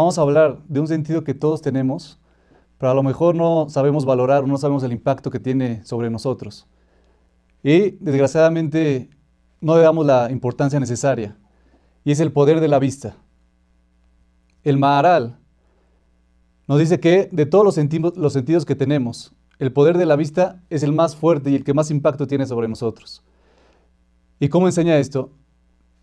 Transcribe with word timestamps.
vamos 0.00 0.18
a 0.18 0.22
hablar 0.22 0.58
de 0.68 0.78
un 0.78 0.86
sentido 0.86 1.24
que 1.24 1.32
todos 1.32 1.62
tenemos, 1.62 2.20
pero 2.76 2.90
a 2.92 2.94
lo 2.94 3.02
mejor 3.02 3.34
no 3.34 3.70
sabemos 3.70 4.04
valorar, 4.04 4.46
no 4.46 4.58
sabemos 4.58 4.82
el 4.82 4.92
impacto 4.92 5.30
que 5.30 5.40
tiene 5.40 5.82
sobre 5.86 6.10
nosotros. 6.10 6.66
Y 7.62 7.92
desgraciadamente 7.92 9.08
no 9.62 9.74
le 9.74 9.82
damos 9.82 10.04
la 10.04 10.30
importancia 10.30 10.78
necesaria, 10.78 11.38
y 12.04 12.12
es 12.12 12.20
el 12.20 12.30
poder 12.30 12.60
de 12.60 12.68
la 12.68 12.78
vista. 12.78 13.16
El 14.64 14.76
Maharal 14.76 15.38
nos 16.68 16.78
dice 16.78 17.00
que 17.00 17.30
de 17.32 17.46
todos 17.46 17.64
los, 17.64 18.16
los 18.16 18.32
sentidos 18.34 18.66
que 18.66 18.74
tenemos, 18.74 19.34
el 19.58 19.72
poder 19.72 19.96
de 19.96 20.04
la 20.04 20.16
vista 20.16 20.62
es 20.68 20.82
el 20.82 20.92
más 20.92 21.16
fuerte 21.16 21.50
y 21.50 21.54
el 21.54 21.64
que 21.64 21.72
más 21.72 21.90
impacto 21.90 22.26
tiene 22.26 22.44
sobre 22.44 22.68
nosotros. 22.68 23.24
¿Y 24.40 24.50
cómo 24.50 24.66
enseña 24.66 24.98
esto? 24.98 25.30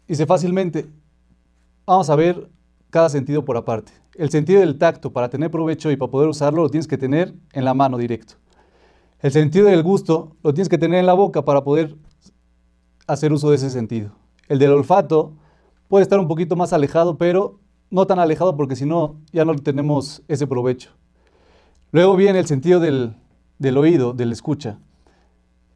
Dice 0.08 0.26
fácilmente, 0.26 0.90
vamos 1.86 2.10
a 2.10 2.16
ver 2.16 2.50
cada 2.94 3.10
sentido 3.10 3.44
por 3.44 3.58
aparte. 3.58 3.92
El 4.14 4.30
sentido 4.30 4.60
del 4.60 4.78
tacto, 4.78 5.12
para 5.12 5.28
tener 5.28 5.50
provecho 5.50 5.90
y 5.90 5.98
para 5.98 6.12
poder 6.12 6.30
usarlo, 6.30 6.62
lo 6.62 6.70
tienes 6.70 6.88
que 6.88 7.00
tener 7.00 7.34
en 7.52 7.66
la 7.66 7.74
mano 7.74 7.98
directo. 7.98 8.36
El 9.20 9.32
sentido 9.32 9.66
del 9.66 9.82
gusto 9.82 10.36
lo 10.44 10.54
tienes 10.54 10.70
que 10.70 10.78
tener 10.78 11.00
en 11.00 11.08
la 11.08 11.16
boca 11.16 11.44
para 11.44 11.64
poder 11.64 11.96
hacer 13.08 13.34
uso 13.34 13.50
de 13.50 13.56
ese 13.56 13.72
sentido. 13.72 14.12
El 14.48 14.60
del 14.60 14.72
olfato 14.74 15.34
puede 15.88 16.04
estar 16.04 16.20
un 16.20 16.28
poquito 16.28 16.56
más 16.56 16.72
alejado, 16.72 17.18
pero 17.18 17.60
no 17.90 18.06
tan 18.06 18.20
alejado 18.20 18.56
porque 18.56 18.76
si 18.76 18.86
no, 18.86 19.16
ya 19.32 19.44
no 19.44 19.56
tenemos 19.56 20.22
ese 20.28 20.46
provecho. 20.46 20.92
Luego 21.92 22.16
viene 22.16 22.38
el 22.38 22.46
sentido 22.46 22.80
del, 22.80 23.16
del 23.58 23.78
oído, 23.80 24.14
del 24.14 24.32
escucha. 24.32 24.78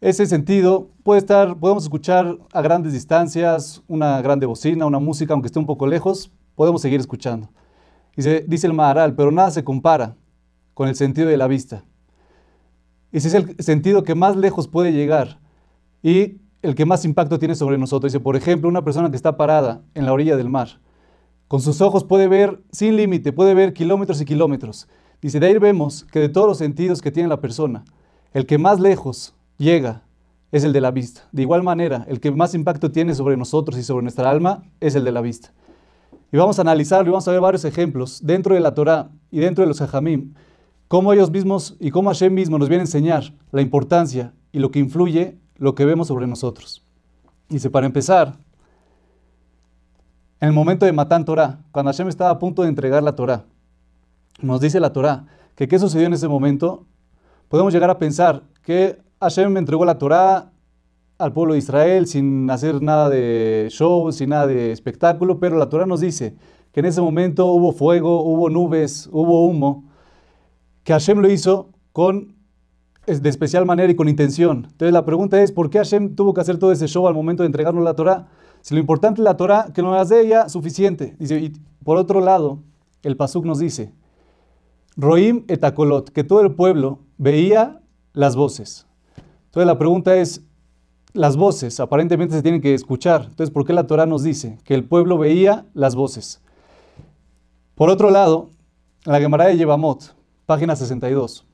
Ese 0.01 0.27
sentido 0.27 0.91
puede 1.01 1.17
estar, 1.17 1.57
podemos 1.57 1.81
escuchar 1.81 2.37
a 2.53 2.61
grandes 2.61 2.93
distancias, 2.93 3.81
una 3.87 4.21
grande 4.21 4.45
bocina, 4.45 4.85
una 4.85 4.99
música, 4.99 5.33
aunque 5.33 5.47
esté 5.47 5.57
un 5.57 5.65
poco 5.65 5.87
lejos, 5.87 6.31
podemos 6.57 6.81
seguir 6.81 6.99
escuchando. 6.99 7.49
Dice, 8.15 8.43
dice 8.47 8.65
el 8.65 8.73
Maharal, 8.73 9.15
pero 9.15 9.31
nada 9.31 9.51
se 9.51 9.63
compara 9.63 10.15
con 10.73 10.89
el 10.89 10.95
sentido 10.95 11.29
de 11.29 11.37
la 11.37 11.47
vista. 11.47 11.85
Ese 13.11 13.27
es 13.27 13.35
el 13.35 13.55
sentido 13.59 14.03
que 14.03 14.15
más 14.15 14.35
lejos 14.35 14.67
puede 14.67 14.91
llegar 14.91 15.39
y 16.01 16.37
el 16.63 16.73
que 16.73 16.87
más 16.87 17.05
impacto 17.05 17.37
tiene 17.37 17.53
sobre 17.53 17.77
nosotros. 17.77 18.11
Dice, 18.11 18.19
por 18.19 18.35
ejemplo, 18.35 18.67
una 18.67 18.83
persona 18.83 19.11
que 19.11 19.15
está 19.15 19.37
parada 19.37 19.83
en 19.93 20.07
la 20.07 20.13
orilla 20.13 20.35
del 20.35 20.49
mar, 20.49 20.81
con 21.47 21.61
sus 21.61 21.79
ojos 21.79 22.03
puede 22.03 22.27
ver 22.27 22.59
sin 22.71 22.97
límite, 22.97 23.31
puede 23.31 23.53
ver 23.53 23.71
kilómetros 23.73 24.19
y 24.19 24.25
kilómetros. 24.25 24.87
Dice, 25.21 25.39
de 25.39 25.45
ahí 25.45 25.57
vemos 25.59 26.05
que 26.05 26.19
de 26.19 26.29
todos 26.29 26.47
los 26.47 26.57
sentidos 26.57 27.03
que 27.03 27.11
tiene 27.11 27.29
la 27.29 27.39
persona, 27.39 27.85
el 28.33 28.47
que 28.47 28.57
más 28.57 28.79
lejos 28.79 29.35
llega 29.59 30.01
es 30.51 30.63
el 30.63 30.73
de 30.73 30.81
la 30.81 30.89
vista. 30.89 31.21
De 31.31 31.43
igual 31.43 31.61
manera, 31.61 32.03
el 32.09 32.19
que 32.19 32.31
más 32.31 32.55
impacto 32.55 32.91
tiene 32.91 33.13
sobre 33.13 33.37
nosotros 33.37 33.77
y 33.77 33.83
sobre 33.83 34.01
nuestra 34.01 34.27
alma 34.27 34.63
es 34.79 34.95
el 34.95 35.05
de 35.05 35.11
la 35.11 35.21
vista. 35.21 35.53
Y 36.31 36.37
vamos 36.37 36.59
a 36.59 36.61
analizarlo 36.61 37.09
y 37.09 37.11
vamos 37.11 37.27
a 37.27 37.31
ver 37.31 37.41
varios 37.41 37.65
ejemplos 37.65 38.19
dentro 38.23 38.53
de 38.53 38.61
la 38.61 38.73
Torah 38.73 39.09
y 39.31 39.39
dentro 39.39 39.63
de 39.63 39.67
los 39.67 39.81
Hajamim, 39.81 40.33
cómo 40.87 41.13
ellos 41.13 41.31
mismos 41.31 41.75
y 41.79 41.91
cómo 41.91 42.09
Hashem 42.09 42.33
mismo 42.33 42.57
nos 42.57 42.69
viene 42.69 42.81
a 42.81 42.85
enseñar 42.85 43.33
la 43.51 43.61
importancia 43.61 44.33
y 44.51 44.59
lo 44.59 44.71
que 44.71 44.79
influye 44.79 45.37
lo 45.55 45.75
que 45.75 45.85
vemos 45.85 46.07
sobre 46.07 46.27
nosotros. 46.27 46.83
Dice, 47.49 47.69
para 47.69 47.85
empezar, 47.85 48.37
en 50.39 50.49
el 50.49 50.53
momento 50.53 50.85
de 50.85 50.91
Matán 50.91 51.25
Torah, 51.25 51.59
cuando 51.71 51.91
Hashem 51.91 52.09
estaba 52.09 52.29
a 52.29 52.39
punto 52.39 52.61
de 52.61 52.69
entregar 52.69 53.01
la 53.01 53.15
Torah, 53.15 53.45
nos 54.41 54.61
dice 54.61 54.79
la 54.79 54.93
Torah 54.93 55.25
que 55.55 55.67
qué 55.67 55.79
sucedió 55.79 56.05
en 56.07 56.13
ese 56.13 56.27
momento, 56.27 56.85
podemos 57.47 57.73
llegar 57.73 57.89
a 57.89 57.97
pensar 57.97 58.43
que 58.61 58.99
Hashem 59.19 59.51
me 59.51 59.59
entregó 59.59 59.85
la 59.85 59.97
Torah 59.97 60.51
al 61.17 61.33
pueblo 61.33 61.53
de 61.53 61.59
Israel 61.59 62.07
sin 62.07 62.49
hacer 62.49 62.81
nada 62.81 63.09
de 63.09 63.67
show, 63.69 64.11
sin 64.11 64.29
nada 64.29 64.47
de 64.47 64.71
espectáculo, 64.71 65.39
pero 65.39 65.57
la 65.57 65.69
Torah 65.69 65.85
nos 65.85 66.01
dice 66.01 66.35
que 66.71 66.81
en 66.81 66.85
ese 66.85 67.01
momento 67.01 67.47
hubo 67.47 67.71
fuego, 67.71 68.21
hubo 68.23 68.49
nubes, 68.49 69.09
hubo 69.11 69.45
humo, 69.45 69.85
que 70.83 70.93
Hashem 70.93 71.19
lo 71.19 71.29
hizo 71.29 71.69
con 71.91 72.35
de 73.05 73.29
especial 73.29 73.65
manera 73.65 73.91
y 73.91 73.95
con 73.95 74.09
intención. 74.09 74.67
Entonces 74.69 74.91
la 74.91 75.05
pregunta 75.05 75.41
es, 75.41 75.51
¿por 75.51 75.69
qué 75.69 75.77
Hashem 75.77 76.15
tuvo 76.15 76.33
que 76.33 76.41
hacer 76.41 76.59
todo 76.59 76.73
ese 76.73 76.87
show 76.87 77.07
al 77.07 77.13
momento 77.13 77.43
de 77.43 77.47
entregarnos 77.47 77.83
la 77.83 77.95
Torah? 77.95 78.27
Si 78.61 78.73
lo 78.73 78.81
importante 78.81 79.21
es 79.21 79.23
la 79.23 79.37
Torah, 79.37 79.71
que 79.73 79.81
nos 79.81 79.95
las 79.95 80.09
dé 80.09 80.21
ella, 80.21 80.49
suficiente. 80.49 81.15
Dice, 81.17 81.39
y 81.39 81.53
por 81.85 81.97
otro 81.97 82.19
lado, 82.19 82.59
el 83.03 83.15
Pasuk 83.15 83.45
nos 83.45 83.59
dice, 83.59 83.93
Roim 84.97 85.45
etakolot, 85.47 86.09
que 86.09 86.25
todo 86.25 86.41
el 86.41 86.53
pueblo 86.53 86.99
veía 87.17 87.81
las 88.11 88.35
voces. 88.35 88.87
Entonces 89.45 89.67
la 89.67 89.77
pregunta 89.77 90.17
es, 90.17 90.46
las 91.17 91.35
voces 91.35 91.79
aparentemente 91.79 92.35
se 92.35 92.43
tienen 92.43 92.61
que 92.61 92.75
escuchar. 92.75 93.23
Entonces, 93.23 93.51
¿por 93.51 93.65
qué 93.65 93.73
la 93.73 93.87
Torah 93.87 94.05
nos 94.05 94.23
dice 94.23 94.59
que 94.63 94.75
el 94.75 94.83
pueblo 94.83 95.17
veía 95.17 95.65
las 95.73 95.95
voces? 95.95 96.41
Por 97.73 97.89
otro 97.89 98.11
lado, 98.11 98.51
la 99.03 99.19
Gemara 99.19 99.47
de 99.47 99.57
Yevamot, 99.57 100.15
página 100.45 100.75
62, 100.75 101.45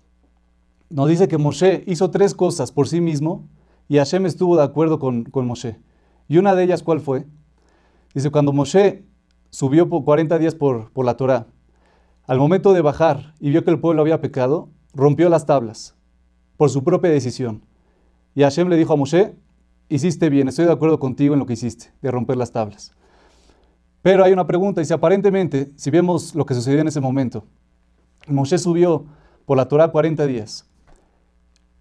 nos 0.89 1.07
dice 1.07 1.27
que 1.29 1.37
Moshe 1.37 1.83
hizo 1.87 2.11
tres 2.11 2.35
cosas 2.35 2.71
por 2.73 2.89
sí 2.89 2.99
mismo 2.99 3.47
y 3.87 3.97
Hashem 3.97 4.25
estuvo 4.25 4.57
de 4.57 4.63
acuerdo 4.63 4.99
con, 4.99 5.23
con 5.23 5.47
Moshe. 5.47 5.79
Y 6.27 6.37
una 6.37 6.55
de 6.55 6.63
ellas, 6.63 6.83
¿cuál 6.83 6.99
fue? 6.99 7.25
Dice, 8.13 8.31
cuando 8.31 8.51
Moshe 8.51 9.05
subió 9.49 9.89
por 9.89 10.03
40 10.03 10.39
días 10.39 10.55
por, 10.55 10.91
por 10.91 11.05
la 11.05 11.15
Torah, 11.15 11.47
al 12.27 12.37
momento 12.37 12.73
de 12.73 12.81
bajar 12.81 13.33
y 13.39 13.49
vio 13.49 13.63
que 13.63 13.71
el 13.71 13.79
pueblo 13.79 14.01
había 14.01 14.19
pecado, 14.19 14.69
rompió 14.93 15.29
las 15.29 15.45
tablas 15.45 15.95
por 16.57 16.69
su 16.69 16.83
propia 16.83 17.11
decisión. 17.11 17.63
Y 18.35 18.41
Hashem 18.41 18.67
le 18.67 18.77
dijo 18.77 18.93
a 18.93 18.97
Moshe, 18.97 19.35
hiciste 19.95 20.29
bien, 20.29 20.47
estoy 20.47 20.65
de 20.65 20.71
acuerdo 20.71 20.99
contigo 20.99 21.33
en 21.33 21.39
lo 21.39 21.45
que 21.45 21.53
hiciste, 21.53 21.93
de 22.01 22.11
romper 22.11 22.37
las 22.37 22.51
tablas. 22.51 22.95
Pero 24.01 24.23
hay 24.23 24.33
una 24.33 24.47
pregunta, 24.47 24.83
si 24.83 24.93
aparentemente, 24.93 25.71
si 25.75 25.89
vemos 25.91 26.35
lo 26.35 26.45
que 26.45 26.53
sucedió 26.53 26.81
en 26.81 26.87
ese 26.87 26.99
momento, 26.99 27.45
Moshe 28.27 28.57
subió 28.57 29.05
por 29.45 29.57
la 29.57 29.67
Torah 29.67 29.89
40 29.89 30.25
días, 30.25 30.69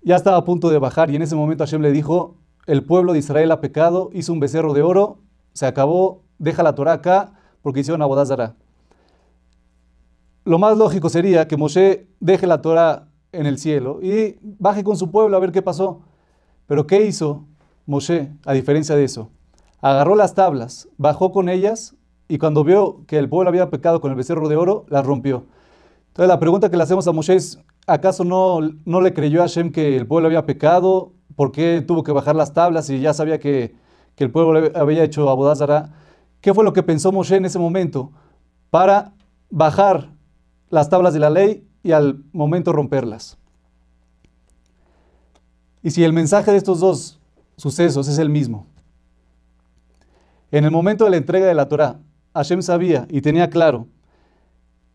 ya 0.02 0.16
estaba 0.16 0.36
a 0.36 0.44
punto 0.44 0.70
de 0.70 0.78
bajar, 0.78 1.10
y 1.10 1.16
en 1.16 1.22
ese 1.22 1.36
momento 1.36 1.64
Hashem 1.64 1.80
le 1.80 1.92
dijo, 1.92 2.36
el 2.66 2.84
pueblo 2.84 3.12
de 3.12 3.20
Israel 3.20 3.50
ha 3.50 3.60
pecado, 3.60 4.10
hizo 4.12 4.32
un 4.32 4.40
becerro 4.40 4.74
de 4.74 4.82
oro, 4.82 5.18
se 5.52 5.66
acabó, 5.66 6.22
deja 6.38 6.62
la 6.62 6.74
Torah 6.74 6.92
acá, 6.92 7.34
porque 7.62 7.80
hicieron 7.80 8.02
Abodazara. 8.02 8.56
Lo 10.44 10.58
más 10.58 10.76
lógico 10.76 11.08
sería 11.08 11.46
que 11.46 11.56
Moshe 11.56 12.08
deje 12.20 12.46
la 12.46 12.60
Torah 12.60 13.08
en 13.30 13.46
el 13.46 13.58
cielo 13.58 14.00
y 14.02 14.38
baje 14.42 14.84
con 14.84 14.96
su 14.96 15.10
pueblo 15.10 15.36
a 15.36 15.40
ver 15.40 15.52
qué 15.52 15.62
pasó. 15.62 16.02
Pero 16.66 16.86
¿qué 16.86 17.06
hizo 17.06 17.46
Moshe 17.86 18.32
a 18.44 18.52
diferencia 18.52 18.94
de 18.96 19.04
eso? 19.04 19.30
Agarró 19.80 20.14
las 20.14 20.34
tablas, 20.34 20.88
bajó 20.96 21.32
con 21.32 21.48
ellas 21.48 21.96
y 22.28 22.38
cuando 22.38 22.64
vio 22.64 23.04
que 23.06 23.18
el 23.18 23.28
pueblo 23.28 23.48
había 23.48 23.70
pecado 23.70 24.00
con 24.00 24.10
el 24.10 24.16
becerro 24.16 24.48
de 24.48 24.56
oro, 24.56 24.86
las 24.88 25.04
rompió. 25.04 25.44
Entonces 26.08 26.28
la 26.28 26.38
pregunta 26.38 26.70
que 26.70 26.76
le 26.76 26.82
hacemos 26.82 27.06
a 27.08 27.12
Moshe 27.12 27.34
es, 27.34 27.58
¿acaso 27.86 28.24
no, 28.24 28.60
no 28.84 29.00
le 29.00 29.12
creyó 29.12 29.40
a 29.40 29.44
Hashem 29.44 29.72
que 29.72 29.96
el 29.96 30.06
pueblo 30.06 30.28
había 30.28 30.46
pecado? 30.46 31.12
¿Por 31.34 31.52
qué 31.52 31.82
tuvo 31.86 32.04
que 32.04 32.12
bajar 32.12 32.36
las 32.36 32.52
tablas 32.52 32.90
y 32.90 33.00
ya 33.00 33.14
sabía 33.14 33.40
que, 33.40 33.74
que 34.14 34.24
el 34.24 34.30
pueblo 34.30 34.70
había 34.74 35.04
hecho 35.04 35.28
Abodazara? 35.30 35.94
¿Qué 36.40 36.52
fue 36.52 36.64
lo 36.64 36.72
que 36.72 36.82
pensó 36.82 37.12
Moshe 37.12 37.36
en 37.36 37.46
ese 37.46 37.58
momento 37.58 38.12
para 38.70 39.14
bajar 39.50 40.10
las 40.70 40.88
tablas 40.88 41.14
de 41.14 41.20
la 41.20 41.30
ley 41.30 41.66
y 41.82 41.92
al 41.92 42.22
momento 42.32 42.72
romperlas? 42.72 43.38
Y 45.82 45.90
si 45.90 46.04
el 46.04 46.12
mensaje 46.12 46.50
de 46.50 46.58
estos 46.58 46.80
dos 46.80 47.21
sucesos 47.56 48.08
es 48.08 48.18
el 48.18 48.30
mismo, 48.30 48.66
en 50.52 50.64
el 50.64 50.70
momento 50.70 51.04
de 51.04 51.10
la 51.10 51.16
entrega 51.16 51.46
de 51.46 51.54
la 51.54 51.66
Torah, 51.66 52.00
Hashem 52.34 52.60
sabía 52.60 53.06
y 53.08 53.22
tenía 53.22 53.48
claro 53.48 53.88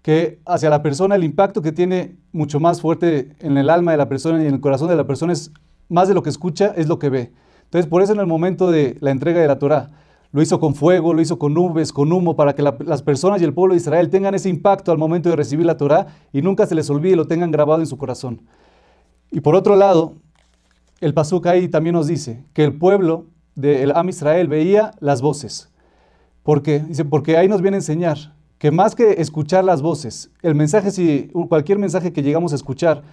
que 0.03 0.40
hacia 0.45 0.69
la 0.69 0.83
persona 0.83 1.15
el 1.15 1.24
impacto 1.24 1.63
que 1.63 1.71
tiene 1.71 2.15
mucho 2.31 2.59
más 2.59 2.80
fuerte 2.80 3.36
en 3.39 3.57
el 3.57 3.71
alma 3.71 3.92
de 3.92 3.98
la 3.98 4.07
persona 4.07 4.42
y 4.44 4.48
en 4.48 4.54
el 4.54 4.62
corazón 4.62 4.88
de 4.88 4.95
la 4.95 5.07
persona 5.07 5.33
es 5.33 5.51
más 5.89 6.07
de 6.07 6.13
lo 6.13 6.21
que 6.21 6.30
escucha, 6.30 6.74
es 6.77 6.88
lo 6.88 7.00
que 7.00 7.09
ve. 7.09 7.33
Entonces, 7.63 7.89
por 7.89 8.04
eso 8.04 8.13
en 8.13 8.19
el 8.19 8.27
momento 8.27 8.69
de 8.69 8.98
la 9.01 9.10
entrega 9.10 9.42
de 9.42 9.48
la 9.48 9.57
Torah, 9.57 9.89
lo 10.31 10.44
hizo 10.44 10.60
con 10.60 10.75
fuego, 10.75 11.13
lo 11.15 11.21
hizo 11.21 11.39
con 11.39 11.56
nubes, 11.56 11.92
con 11.92 12.12
humo, 12.12 12.36
para 12.36 12.53
que 12.53 12.62
las 12.62 13.01
personas 13.01 13.42
y 13.42 13.45
el 13.45 13.53
pueblo 13.53 13.74
de 13.74 13.80
Israel 13.80 14.12
tengan 14.12 14.36
ese 14.36 14.50
impacto 14.50 14.92
al 14.92 15.00
momento 15.00 15.30
de 15.30 15.36
recibir 15.36 15.65
la 15.65 15.77
Torah 15.77 16.06
y 16.31 16.44
nunca 16.44 16.68
se 16.68 16.75
les 16.75 16.88
olvide 16.92 17.13
y 17.13 17.15
lo 17.15 17.25
tengan 17.25 17.50
grabado 17.50 17.81
en 17.81 17.88
su 17.88 17.98
corazón. 17.98 18.44
Y 19.31 19.42
por 19.42 19.56
otro 19.56 19.75
lado, 19.75 20.13
el 20.99 21.13
Pasuk 21.13 21.45
ahí 21.47 21.67
también 21.67 21.94
nos 21.94 22.07
dice 22.07 22.44
que 22.53 22.63
el 22.63 22.77
pueblo 22.77 23.25
del 23.55 23.91
Am 23.95 24.09
Israel 24.09 24.47
veía 24.47 24.91
las 24.99 25.21
voces. 25.21 25.69
¿Por 26.44 26.63
qué? 26.63 26.79
Dice, 26.79 27.05
porque 27.05 27.38
ahí 27.38 27.47
nos 27.47 27.61
viene 27.61 27.77
a 27.77 27.79
enseñar 27.79 28.33
que 28.57 28.71
más 28.71 28.95
que 28.95 29.21
escuchar 29.21 29.63
las 29.63 29.81
voces, 29.81 30.31
el 30.41 30.55
mensaje, 30.55 30.91
si 30.91 31.29
cualquier 31.49 31.77
mensaje 31.77 32.11
que 32.11 32.23
llegamos 32.23 32.53
a 32.53 32.55
escuchar, 32.55 33.03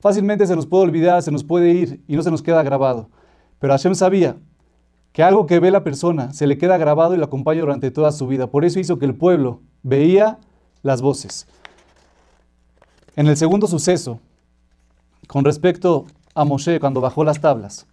fácilmente 0.00 0.46
se 0.46 0.56
nos 0.56 0.66
puede 0.66 0.84
olvidar, 0.84 1.22
se 1.22 1.30
nos 1.30 1.44
puede 1.44 1.72
ir 1.72 2.02
y 2.06 2.16
no 2.16 2.22
se 2.22 2.30
nos 2.30 2.42
queda 2.42 2.62
grabado. 2.62 3.08
Pero 3.58 3.72
Hashem 3.72 3.94
sabía 3.94 4.36
que 5.12 5.22
algo 5.22 5.46
que 5.46 5.60
ve 5.60 5.70
la 5.70 5.84
persona 5.84 6.32
se 6.32 6.46
le 6.46 6.58
queda 6.58 6.76
grabado 6.78 7.14
y 7.14 7.18
lo 7.18 7.24
acompaña 7.24 7.60
durante 7.60 7.90
toda 7.90 8.12
su 8.12 8.26
vida. 8.26 8.46
Por 8.46 8.64
eso 8.64 8.80
hizo 8.80 8.98
que 8.98 9.06
el 9.06 9.14
pueblo 9.14 9.60
veía 9.82 10.38
las 10.82 11.02
voces. 11.02 11.46
En 13.16 13.28
el 13.28 13.36
segundo 13.36 13.66
suceso, 13.66 14.18
con 15.26 15.44
respecto 15.44 16.06
a 16.34 16.44
Moshe 16.44 16.80
cuando 16.80 17.00
bajó 17.00 17.24
las 17.24 17.40
tablas, 17.40 17.86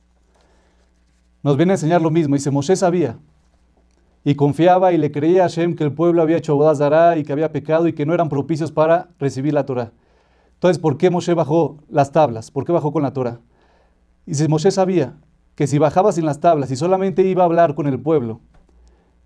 nos 1.43 1.57
viene 1.57 1.73
a 1.73 1.75
enseñar 1.75 2.01
lo 2.01 2.11
mismo. 2.11 2.35
Dice, 2.35 2.51
Moshe 2.51 2.75
sabía 2.75 3.17
y 4.23 4.35
confiaba 4.35 4.93
y 4.93 4.97
le 4.97 5.11
creía 5.11 5.45
a 5.45 5.49
Hashem 5.49 5.75
que 5.75 5.83
el 5.83 5.93
pueblo 5.93 6.21
había 6.21 6.37
hecho 6.37 6.55
bodas 6.55 6.79
y 7.17 7.23
que 7.23 7.33
había 7.33 7.51
pecado 7.51 7.87
y 7.87 7.93
que 7.93 8.05
no 8.05 8.13
eran 8.13 8.29
propicios 8.29 8.71
para 8.71 9.09
recibir 9.19 9.53
la 9.53 9.65
Torah. 9.65 9.91
Entonces, 10.53 10.77
¿por 10.77 10.97
qué 10.97 11.09
Moshe 11.09 11.33
bajó 11.33 11.77
las 11.89 12.11
tablas? 12.11 12.51
¿Por 12.51 12.65
qué 12.65 12.71
bajó 12.71 12.91
con 12.91 13.01
la 13.01 13.13
Torah? 13.13 13.39
Si 14.27 14.47
Moshe 14.47 14.69
sabía 14.69 15.17
que 15.55 15.65
si 15.65 15.79
bajaba 15.79 16.11
sin 16.11 16.25
las 16.25 16.39
tablas 16.39 16.69
y 16.69 16.75
solamente 16.75 17.23
iba 17.23 17.41
a 17.41 17.45
hablar 17.45 17.73
con 17.73 17.87
el 17.87 17.99
pueblo, 17.99 18.41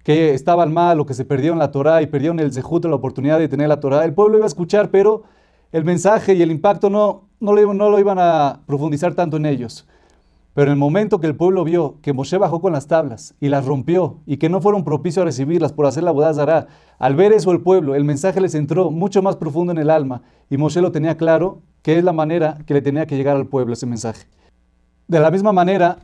que 0.04 0.34
estaban 0.34 0.74
mal 0.74 1.00
o 1.00 1.06
que 1.06 1.14
se 1.14 1.26
perdieron 1.26 1.60
la 1.60 1.72
Torah 1.72 2.02
y 2.02 2.08
perdieron 2.08 2.40
el 2.40 2.54
sejuto, 2.54 2.88
la 2.88 2.96
oportunidad 2.96 3.40
de 3.40 3.50
tener 3.50 3.68
la 3.68 3.80
Torah, 3.80 4.06
el 4.06 4.14
pueblo 4.14 4.38
iba 4.38 4.46
a 4.46 4.48
escuchar, 4.48 4.92
pero 4.92 5.24
el 5.72 5.84
mensaje 5.84 6.36
y 6.36 6.42
el 6.42 6.52
impacto 6.52 6.90
no, 6.90 7.25
no, 7.40 7.54
lo, 7.54 7.74
no 7.74 7.90
lo 7.90 8.00
iban 8.00 8.18
a 8.20 8.62
profundizar 8.66 9.14
tanto 9.14 9.38
en 9.38 9.46
ellos. 9.46 9.88
Pero 10.56 10.68
en 10.68 10.74
el 10.74 10.80
momento 10.80 11.20
que 11.20 11.28
el 11.28 11.36
pueblo 11.36 11.66
vio 11.66 11.98
que 12.02 12.14
Moshe 12.14 12.38
bajó 12.38 12.62
con 12.62 12.72
las 12.72 12.88
tablas 12.88 13.36
y 13.42 13.50
las 13.50 13.66
rompió 13.66 14.22
y 14.26 14.38
que 14.38 14.48
no 14.48 14.62
fueron 14.62 14.86
propicios 14.86 15.22
a 15.22 15.26
recibirlas 15.26 15.74
por 15.74 15.86
hacer 15.86 16.04
la 16.04 16.12
bodazara, 16.12 16.68
al 16.98 17.14
ver 17.16 17.34
eso 17.34 17.52
el 17.52 17.60
pueblo, 17.60 17.94
el 17.94 18.06
mensaje 18.06 18.40
les 18.40 18.56
entró 18.56 18.90
mucho 18.90 19.22
más 19.22 19.36
profundo 19.36 19.74
en 19.74 19.80
el 19.80 19.90
alma 19.90 20.22
y 20.50 20.56
Moshe 20.56 20.80
lo 20.80 20.94
tenía 20.94 21.18
claro 21.18 21.62
que 21.82 21.98
es 21.98 22.06
la 22.06 22.14
manera 22.14 22.60
que 22.66 22.74
le 22.74 22.82
tenía 22.82 23.06
que 23.06 23.18
llegar 23.18 23.36
al 23.36 23.48
pueblo 23.48 23.74
ese 23.74 23.86
mensaje. 23.86 24.28
De 25.10 25.20
la 25.20 25.30
misma 25.30 25.52
manera, 25.52 26.00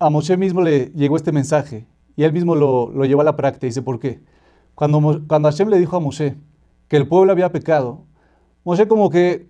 a 0.00 0.10
Moshe 0.10 0.36
mismo 0.36 0.62
le 0.62 0.86
llegó 0.86 1.16
este 1.16 1.30
mensaje 1.30 1.86
y 2.16 2.24
él 2.24 2.32
mismo 2.32 2.56
lo, 2.56 2.90
lo 2.90 3.04
llevó 3.04 3.20
a 3.20 3.24
la 3.24 3.36
práctica. 3.36 3.66
Dice, 3.66 3.82
¿por 3.82 4.00
qué? 4.00 4.20
Cuando, 4.74 5.22
cuando 5.28 5.48
Hashem 5.48 5.68
le 5.68 5.78
dijo 5.78 5.96
a 5.96 6.00
Moshe 6.00 6.36
que 6.88 6.96
el 6.96 7.06
pueblo 7.06 7.30
había 7.30 7.52
pecado, 7.52 8.00
Moshe 8.64 8.88
como 8.88 9.10
que 9.10 9.49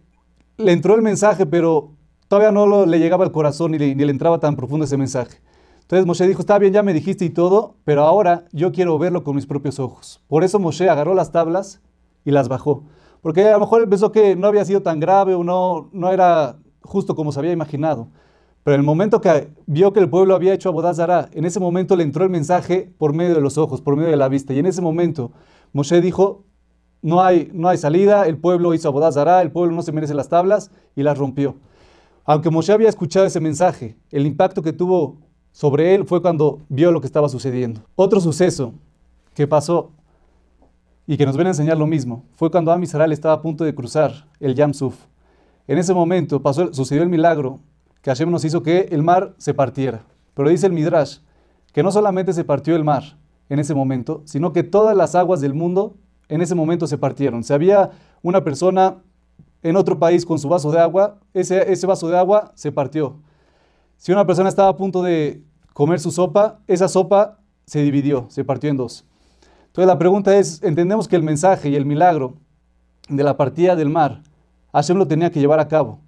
le 0.61 0.73
entró 0.73 0.95
el 0.95 1.03
mensaje, 1.03 1.47
pero 1.47 1.93
todavía 2.29 2.53
no 2.53 2.87
le 2.87 2.99
llegaba 2.99 3.25
al 3.25 3.33
corazón 3.33 3.73
ni 3.73 3.79
le, 3.79 3.95
ni 3.95 4.05
le 4.05 4.11
entraba 4.11 4.39
tan 4.39 4.57
profundo 4.57 4.85
ese 4.85 4.97
mensaje. 4.97 5.41
Entonces 5.83 6.07
Moshe 6.07 6.29
dijo, 6.29 6.41
está 6.41 6.57
bien, 6.59 6.73
ya 6.73 6.85
me 6.85 6.95
dijiste 6.95 7.25
y 7.25 7.31
todo, 7.31 7.75
pero 7.85 8.03
ahora 8.03 8.45
yo 8.53 8.71
quiero 8.71 8.97
verlo 8.99 9.25
con 9.25 9.35
mis 9.35 9.47
propios 9.47 9.81
ojos. 9.81 10.23
Por 10.29 10.45
eso 10.45 10.61
Moshe 10.61 10.89
agarró 10.89 11.15
las 11.15 11.33
tablas 11.33 11.81
y 12.25 12.31
las 12.31 12.49
bajó. 12.49 12.85
Porque 13.23 13.49
a 13.49 13.53
lo 13.55 13.61
mejor 13.61 13.83
él 13.83 13.89
pensó 13.89 14.13
que 14.13 14.37
no 14.37 14.47
había 14.47 14.65
sido 14.65 14.83
tan 14.83 15.01
grave 15.01 15.35
o 15.35 15.43
no, 15.43 15.91
no 15.93 16.13
era 16.13 16.59
justo 16.83 17.17
como 17.17 17.33
se 17.33 17.41
había 17.41 17.51
imaginado. 17.51 18.09
Pero 18.63 18.75
en 18.75 18.83
el 18.83 18.87
momento 18.87 19.21
que 19.21 19.49
vio 19.67 19.93
que 19.93 20.01
el 20.01 20.09
pueblo 20.09 20.35
había 20.35 20.55
hecho 20.55 20.69
Abodazara, 20.69 21.29
en 21.33 21.45
ese 21.45 21.61
momento 21.61 21.97
le 21.97 22.05
entró 22.05 22.25
el 22.25 22.31
mensaje 22.31 22.93
por 22.99 23.13
medio 23.13 23.35
de 23.35 23.41
los 23.41 23.59
ojos, 23.59 23.81
por 23.81 23.97
medio 23.97 24.11
de 24.11 24.17
la 24.17 24.29
vista. 24.29 24.53
Y 24.53 24.59
en 24.59 24.67
ese 24.67 24.83
momento 24.83 25.33
Moshe 25.73 26.01
dijo, 26.01 26.45
no 27.03 27.23
hay, 27.23 27.51
no 27.53 27.69
hay 27.69 27.79
salida, 27.79 28.27
el 28.27 28.37
pueblo 28.37 28.75
hizo 28.75 28.89
Abodazara, 28.89 29.43
el 29.43 29.51
pueblo 29.51 29.75
no 29.75 29.83
se 29.83 29.93
merece 29.93 30.15
las 30.15 30.29
tablas 30.29 30.71
y 30.95 31.03
las 31.03 31.17
rompió. 31.17 31.57
Aunque 32.25 32.51
Moshe 32.51 32.73
había 32.73 32.89
escuchado 32.89 33.27
ese 33.27 33.41
mensaje, 33.41 33.97
el 34.11 34.27
impacto 34.27 34.63
que 34.63 34.73
tuvo 34.73 35.19
sobre 35.53 35.95
él 35.95 36.07
fue 36.07 36.23
cuando 36.23 36.61
vio 36.69 36.93
lo 36.93 37.01
que 37.01 37.07
estaba 37.07 37.29
sucediendo. 37.29 37.83
Otro 37.97 38.21
suceso 38.21 38.75
que 39.35 39.47
pasó 39.47 39.91
y 41.07 41.17
que 41.17 41.27
nos 41.27 41.37
viene 41.37 41.49
a 41.49 41.53
enseñar 41.53 41.79
lo 41.79 41.87
mismo 41.87 42.25
fue 42.35 42.51
cuando 42.51 42.71
Am 42.71 42.83
estaba 42.83 43.35
a 43.35 43.43
punto 43.43 43.65
de 43.65 43.75
cruzar 43.75 44.29
el 44.39 44.55
Yam 44.55 44.75
Suf. 44.75 44.97
En 45.67 45.79
ese 45.79 45.95
momento 45.95 46.41
pasó, 46.43 46.73
sucedió 46.73 47.03
el 47.03 47.09
milagro 47.09 47.61
que 48.03 48.11
Hashem 48.11 48.31
nos 48.31 48.45
hizo 48.45 48.63
que 48.63 48.89
el 48.91 49.03
mar 49.03 49.35
se 49.39 49.55
partiera. 49.55 50.05
Pero 50.35 50.49
dice 50.49 50.67
el 50.67 50.73
Midrash 50.73 51.19
que 51.73 51.83
no 51.83 51.91
solamente 51.91 52.33
se 52.33 52.45
partió 52.45 52.77
el 52.77 52.85
mar 52.85 53.03
en 53.49 53.59
ese 53.59 53.75
momento, 53.75 54.23
sino 54.25 54.53
que 54.53 54.63
todas 54.63 54.97
las 54.97 55.15
aguas 55.15 55.41
del 55.41 55.55
mundo 55.55 55.97
en 56.31 56.41
ese 56.41 56.55
momento 56.55 56.87
se 56.87 56.97
partieron. 56.97 57.45
Si 57.45 57.53
había 57.53 57.91
una 58.23 58.43
persona 58.43 58.97
en 59.63 59.77
otro 59.77 59.99
país 59.99 60.25
con 60.25 60.39
su 60.39 60.49
vaso 60.49 60.71
de 60.71 60.79
agua, 60.79 61.19
ese, 61.35 61.71
ese 61.71 61.87
vaso 61.87 62.09
de 62.09 62.17
agua 62.17 62.53
se 62.55 62.73
partió. 62.73 63.17
Si 63.97 64.13
una 64.13 64.25
persona 64.25 64.49
estaba 64.49 64.69
a 64.69 64.77
punto 64.77 65.03
de 65.03 65.43
comer 65.75 66.01
su 66.01 66.11
sopa, 66.11 66.61
esa 66.67 66.89
sopa 66.89 67.39
se 67.67 67.83
dividió, 67.83 68.27
se 68.31 68.45
partió 68.45 68.71
en 68.71 68.77
dos. 68.77 69.05
Entonces 69.67 69.87
la 69.87 69.99
pregunta 69.99 70.37
es, 70.37 70.63
entendemos 70.63 71.09
que 71.09 71.17
el 71.17 71.23
mensaje 71.23 71.69
y 71.69 71.77
el 71.77 71.85
milagro 71.85 72.35
de 73.09 73.23
la 73.25 73.37
partida 73.37 73.77
del 73.77 73.91
mar, 73.91 74.23
Hashem 74.73 74.97
lo 74.97 75.07
tenía 75.07 75.31
que 75.31 75.41
llevar 75.41 75.61
a 75.61 75.69
cabo 75.69 76.01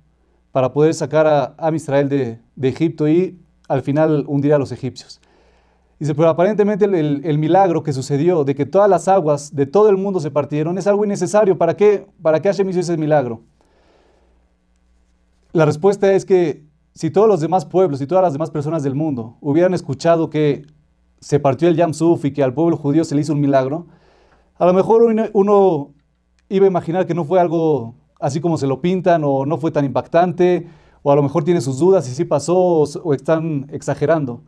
para 0.52 0.72
poder 0.72 0.94
sacar 0.94 1.26
a, 1.26 1.54
a 1.58 1.74
Israel 1.74 2.08
de, 2.08 2.40
de 2.54 2.68
Egipto 2.68 3.08
y 3.08 3.40
al 3.68 3.82
final 3.82 4.24
hundir 4.28 4.54
a 4.54 4.58
los 4.58 4.70
egipcios. 4.70 5.20
Dice, 6.02 6.16
pero 6.16 6.30
aparentemente 6.30 6.84
el, 6.84 7.38
milagro 7.38 7.84
que 7.84 7.92
sucedió 7.92 8.42
de 8.42 8.56
que 8.56 8.66
todas 8.66 8.90
las 8.90 9.06
aguas 9.06 9.54
de 9.54 9.66
todo 9.66 9.88
el 9.88 9.96
mundo 9.96 10.18
se 10.18 10.32
partieron 10.32 10.76
es 10.76 10.88
algo 10.88 11.04
innecesario. 11.04 11.56
¿Para 11.56 11.76
qué, 11.76 12.08
para 12.20 12.42
qué 12.42 12.48
Hashem 12.48 12.68
hizo 12.70 12.80
ese 12.80 12.96
milagro? 12.96 13.42
La 15.52 15.64
respuesta 15.64 16.12
es 16.12 16.24
que 16.24 16.66
si 16.92 17.12
todos 17.12 17.28
los 17.28 17.40
demás 17.40 17.66
pueblos 17.66 18.00
y 18.00 18.08
todas 18.08 18.24
las 18.24 18.32
demás 18.32 18.50
personas 18.50 18.82
del 18.82 18.96
mundo 18.96 19.36
hubieran 19.40 19.74
escuchado 19.74 20.28
que 20.28 20.66
se 21.20 21.38
partió 21.38 21.68
el 21.68 21.76
Yam 21.76 21.94
Suf 21.94 22.24
y 22.24 22.32
que 22.32 22.42
al 22.42 22.52
pueblo 22.52 22.76
judío 22.76 23.04
se 23.04 23.14
le 23.14 23.20
hizo 23.20 23.32
un 23.32 23.40
milagro, 23.40 23.86
a 24.56 24.66
lo 24.66 24.72
mejor 24.72 25.04
uno 25.04 25.94
iba 26.48 26.66
a 26.66 26.68
imaginar 26.68 27.06
que 27.06 27.14
no 27.14 27.24
fue 27.24 27.38
algo 27.38 27.94
así 28.18 28.40
como 28.40 28.58
se 28.58 28.66
lo 28.66 28.80
pintan 28.80 29.22
o 29.24 29.46
no 29.46 29.56
fue 29.56 29.70
tan 29.70 29.84
impactante 29.84 30.66
o 31.04 31.12
a 31.12 31.14
lo 31.14 31.22
mejor 31.22 31.44
tiene 31.44 31.60
sus 31.60 31.78
dudas 31.78 32.06
si 32.06 32.12
sí 32.12 32.24
pasó 32.24 32.58
o 32.58 33.14
están 33.14 33.68
exagerando. 33.70 34.42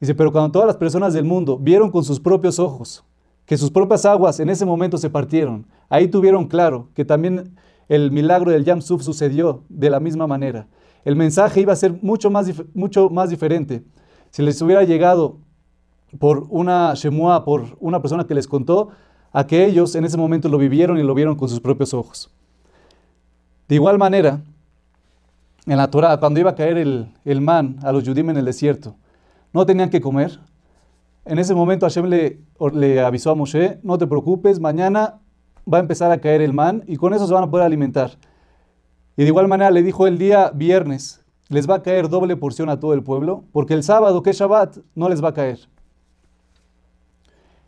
Dice, 0.00 0.14
pero 0.14 0.30
cuando 0.30 0.52
todas 0.52 0.66
las 0.66 0.76
personas 0.76 1.12
del 1.12 1.24
mundo 1.24 1.58
vieron 1.58 1.90
con 1.90 2.04
sus 2.04 2.20
propios 2.20 2.58
ojos 2.58 3.04
que 3.46 3.56
sus 3.56 3.70
propias 3.70 4.04
aguas 4.04 4.40
en 4.40 4.50
ese 4.50 4.66
momento 4.66 4.98
se 4.98 5.08
partieron, 5.08 5.66
ahí 5.88 6.08
tuvieron 6.08 6.46
claro 6.46 6.90
que 6.94 7.06
también 7.06 7.56
el 7.88 8.12
milagro 8.12 8.50
del 8.50 8.64
Yam 8.64 8.82
Suf 8.82 9.02
sucedió 9.02 9.62
de 9.70 9.88
la 9.88 10.00
misma 10.00 10.26
manera. 10.26 10.68
El 11.02 11.16
mensaje 11.16 11.62
iba 11.62 11.72
a 11.72 11.76
ser 11.76 11.98
mucho 12.02 12.30
más, 12.30 12.52
mucho 12.74 13.08
más 13.08 13.30
diferente. 13.30 13.82
Si 14.30 14.42
les 14.42 14.60
hubiera 14.60 14.84
llegado 14.84 15.38
por 16.18 16.46
una 16.50 16.92
Shemua, 16.94 17.46
por 17.46 17.78
una 17.80 18.02
persona 18.02 18.26
que 18.26 18.34
les 18.34 18.46
contó, 18.46 18.90
a 19.32 19.46
que 19.46 19.64
ellos 19.64 19.94
en 19.94 20.04
ese 20.04 20.18
momento 20.18 20.50
lo 20.50 20.58
vivieron 20.58 20.98
y 20.98 21.02
lo 21.02 21.14
vieron 21.14 21.34
con 21.34 21.48
sus 21.48 21.60
propios 21.60 21.94
ojos. 21.94 22.30
De 23.66 23.74
igual 23.74 23.98
manera, 23.98 24.42
en 25.66 25.76
la 25.76 25.90
Torah, 25.90 26.18
cuando 26.18 26.40
iba 26.40 26.50
a 26.50 26.54
caer 26.54 26.76
el, 26.76 27.14
el 27.24 27.40
man 27.40 27.78
a 27.82 27.92
los 27.92 28.04
Yudim 28.04 28.28
en 28.30 28.36
el 28.38 28.44
desierto, 28.44 28.96
no 29.52 29.66
tenían 29.66 29.90
que 29.90 30.00
comer. 30.00 30.40
En 31.24 31.38
ese 31.38 31.54
momento 31.54 31.86
Hashem 31.86 32.06
le, 32.06 32.40
le 32.72 33.00
avisó 33.00 33.30
a 33.30 33.34
Moshe, 33.34 33.78
no 33.82 33.98
te 33.98 34.06
preocupes, 34.06 34.60
mañana 34.60 35.20
va 35.72 35.78
a 35.78 35.80
empezar 35.80 36.10
a 36.10 36.20
caer 36.20 36.40
el 36.40 36.52
man 36.52 36.84
y 36.86 36.96
con 36.96 37.12
eso 37.12 37.26
se 37.26 37.34
van 37.34 37.44
a 37.44 37.50
poder 37.50 37.66
alimentar. 37.66 38.12
Y 39.16 39.22
de 39.22 39.28
igual 39.28 39.48
manera 39.48 39.70
le 39.70 39.82
dijo 39.82 40.06
el 40.06 40.16
día 40.16 40.50
viernes, 40.54 41.24
les 41.48 41.68
va 41.68 41.76
a 41.76 41.82
caer 41.82 42.08
doble 42.08 42.36
porción 42.36 42.68
a 42.68 42.78
todo 42.78 42.94
el 42.94 43.02
pueblo, 43.02 43.44
porque 43.52 43.74
el 43.74 43.82
sábado, 43.82 44.22
que 44.22 44.30
es 44.30 44.38
Shabbat, 44.38 44.78
no 44.94 45.08
les 45.08 45.22
va 45.22 45.30
a 45.30 45.34
caer. 45.34 45.58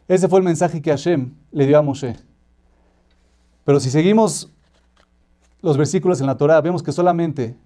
Ese 0.07 0.29
fue 0.29 0.39
el 0.39 0.45
mensaje 0.45 0.83
que 0.83 0.91
Hashem 0.91 1.35
le 1.51 1.67
dio 1.67 1.79
a 1.79 1.83
Moshe. 1.83 2.17
Pero 3.65 3.81
si 3.81 3.91
seguimos 3.91 4.53
los 5.61 5.77
versículos 5.77 6.21
en 6.21 6.27
la 6.27 6.37
Torah, 6.37 6.61
vemos 6.61 6.83
que 6.83 6.93
solamente 6.93 7.57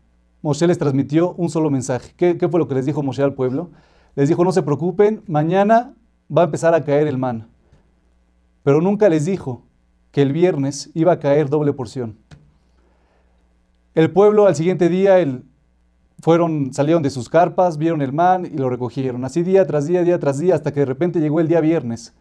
Moshe 0.42 0.66
les 0.66 0.78
transmitió 0.78 1.32
un 1.34 1.48
solo 1.48 1.70
mensaje. 1.70 2.12
¿Qué, 2.16 2.36
¿Qué, 2.36 2.48
fue 2.48 2.60
lo 2.60 2.68
que 2.68 2.74
les 2.74 2.86
dijo 2.86 3.02
Moshe 3.02 3.22
al 3.22 3.34
pueblo? 3.34 3.70
Les 4.14 4.28
dijo, 4.28 4.44
no 4.44 4.52
se 4.52 4.62
preocupen, 4.62 5.22
mañana 5.26 5.94
va 6.34 6.42
a 6.42 6.44
empezar 6.44 6.74
a 6.74 6.84
caer 6.84 7.06
el 7.08 7.18
man. 7.18 7.48
Pero 8.62 8.80
nunca 8.80 9.08
les 9.08 9.24
dijo 9.24 9.62
que 10.12 10.22
el 10.22 10.32
viernes 10.32 10.90
iba 10.94 11.12
a 11.12 11.18
caer 11.18 11.48
doble 11.48 11.72
porción. 11.72 12.16
El 13.94 14.10
pueblo 14.10 14.46
al 14.46 14.54
siguiente 14.54 14.88
día 14.88 15.18
el, 15.18 15.44
fueron, 16.20 16.72
salieron 16.72 17.02
de 17.02 17.10
sus 17.10 17.28
carpas, 17.28 17.76
vieron 17.76 18.02
el 18.02 18.12
man 18.12 18.46
y 18.46 18.56
lo 18.56 18.70
recogieron. 18.70 19.24
Así 19.24 19.42
día 19.42 19.66
tras 19.66 19.86
día, 19.86 20.02
día 20.02 20.18
tras 20.18 20.38
día, 20.38 20.54
hasta 20.54 20.72
que 20.72 20.80
de 20.80 20.86
repente 20.86 21.20
llegó 21.20 21.40
el 21.40 21.48
día 21.48 21.60
viernes. 21.60 22.14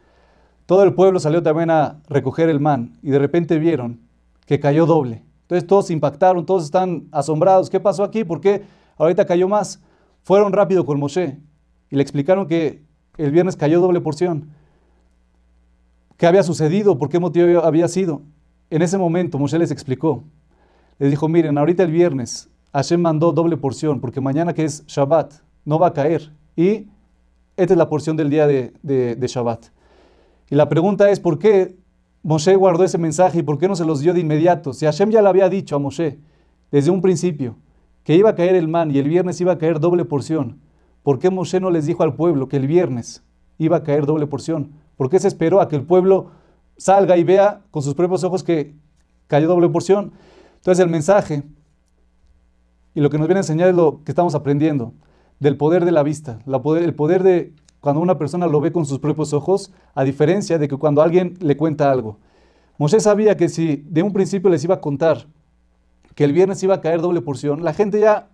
Todo 0.65 0.83
el 0.83 0.93
pueblo 0.93 1.19
salió 1.19 1.43
también 1.43 1.69
a 1.69 2.01
recoger 2.09 2.49
el 2.49 2.59
man 2.59 2.97
y 3.03 3.11
de 3.11 3.19
repente 3.19 3.59
vieron 3.59 3.99
que 4.45 4.59
cayó 4.59 4.85
doble. 4.85 5.23
Entonces 5.43 5.67
todos 5.67 5.91
impactaron, 5.91 6.45
todos 6.45 6.63
están 6.63 7.07
asombrados. 7.11 7.69
¿Qué 7.69 7.79
pasó 7.79 8.03
aquí? 8.03 8.23
¿Por 8.23 8.41
qué 8.41 8.63
ahorita 8.97 9.25
cayó 9.25 9.47
más? 9.47 9.81
Fueron 10.23 10.51
rápido 10.53 10.85
con 10.85 10.99
Moshe 10.99 11.37
y 11.93 11.95
le 11.95 12.01
explicaron 12.01 12.47
que 12.47 12.81
el 13.19 13.29
viernes 13.29 13.55
cayó 13.55 13.79
doble 13.79 14.01
porción. 14.01 14.49
¿Qué 16.17 16.25
había 16.25 16.41
sucedido? 16.41 16.97
¿Por 16.97 17.07
qué 17.07 17.19
motivo 17.19 17.61
había 17.63 17.87
sido? 17.87 18.23
En 18.71 18.81
ese 18.81 18.97
momento 18.97 19.37
Moshe 19.37 19.59
les 19.59 19.69
explicó. 19.69 20.23
Les 20.97 21.11
dijo, 21.11 21.27
miren, 21.27 21.55
ahorita 21.55 21.83
el 21.83 21.91
viernes 21.91 22.49
Hashem 22.73 22.99
mandó 22.99 23.31
doble 23.31 23.57
porción 23.57 24.01
porque 24.01 24.21
mañana 24.21 24.55
que 24.55 24.63
es 24.65 24.83
Shabbat 24.87 25.35
no 25.65 25.77
va 25.77 25.89
a 25.89 25.93
caer. 25.93 26.33
Y 26.55 26.87
esta 27.57 27.75
es 27.75 27.77
la 27.77 27.87
porción 27.89 28.17
del 28.17 28.31
día 28.31 28.47
de, 28.47 28.73
de 28.81 29.27
Shabbat. 29.27 29.67
Y 30.49 30.55
la 30.55 30.67
pregunta 30.69 31.11
es, 31.11 31.19
¿por 31.19 31.37
qué 31.37 31.77
Moshe 32.23 32.55
guardó 32.55 32.83
ese 32.83 32.97
mensaje 32.97 33.37
y 33.37 33.43
por 33.43 33.59
qué 33.59 33.67
no 33.67 33.75
se 33.75 33.85
los 33.85 33.99
dio 33.99 34.15
de 34.15 34.19
inmediato? 34.19 34.73
Si 34.73 34.85
Hashem 34.85 35.11
ya 35.11 35.21
le 35.21 35.29
había 35.29 35.47
dicho 35.47 35.75
a 35.75 35.79
Moshe 35.79 36.17
desde 36.71 36.89
un 36.89 37.03
principio 37.03 37.55
que 38.03 38.15
iba 38.15 38.31
a 38.31 38.35
caer 38.35 38.55
el 38.55 38.67
man 38.67 38.89
y 38.89 38.97
el 38.97 39.07
viernes 39.07 39.39
iba 39.41 39.53
a 39.53 39.59
caer 39.59 39.79
doble 39.79 40.05
porción. 40.05 40.62
¿Por 41.03 41.19
qué 41.19 41.29
Moshe 41.29 41.59
no 41.59 41.69
les 41.69 41.85
dijo 41.85 42.03
al 42.03 42.15
pueblo 42.15 42.47
que 42.47 42.57
el 42.57 42.67
viernes 42.67 43.23
iba 43.57 43.77
a 43.77 43.83
caer 43.83 44.05
doble 44.05 44.25
porción? 44.25 44.71
¿Por 44.97 45.09
qué 45.09 45.19
se 45.19 45.27
esperó 45.27 45.61
a 45.61 45.67
que 45.67 45.75
el 45.75 45.83
pueblo 45.83 46.31
salga 46.77 47.17
y 47.17 47.23
vea 47.23 47.61
con 47.71 47.81
sus 47.83 47.93
propios 47.93 48.23
ojos 48.23 48.43
que 48.43 48.75
cayó 49.27 49.47
doble 49.47 49.69
porción? 49.69 50.13
Entonces 50.55 50.83
el 50.83 50.89
mensaje 50.89 51.43
y 52.95 53.01
lo 53.01 53.09
que 53.09 53.17
nos 53.17 53.27
viene 53.27 53.39
a 53.39 53.41
enseñar 53.41 53.69
es 53.69 53.75
lo 53.75 54.03
que 54.03 54.11
estamos 54.11 54.35
aprendiendo, 54.35 54.93
del 55.39 55.57
poder 55.57 55.83
de 55.83 55.91
la 55.91 56.03
vista, 56.03 56.39
el 56.45 56.93
poder 56.93 57.23
de 57.23 57.53
cuando 57.81 58.01
una 58.01 58.17
persona 58.17 58.47
lo 58.47 58.61
ve 58.61 58.71
con 58.71 58.85
sus 58.85 58.99
propios 58.99 59.33
ojos, 59.33 59.73
a 59.93 60.03
diferencia 60.03 60.57
de 60.57 60.67
que 60.67 60.77
cuando 60.77 61.01
alguien 61.01 61.33
le 61.41 61.57
cuenta 61.57 61.91
algo. 61.91 62.17
Moshe 62.77 62.99
sabía 62.99 63.35
que 63.35 63.49
si 63.49 63.83
de 63.89 64.03
un 64.03 64.13
principio 64.13 64.49
les 64.49 64.63
iba 64.63 64.75
a 64.75 64.81
contar 64.81 65.27
que 66.15 66.23
el 66.23 66.31
viernes 66.31 66.61
iba 66.63 66.75
a 66.75 66.81
caer 66.81 67.01
doble 67.01 67.21
porción, 67.21 67.63
la 67.63 67.73
gente 67.73 67.99
ya, 67.99 68.29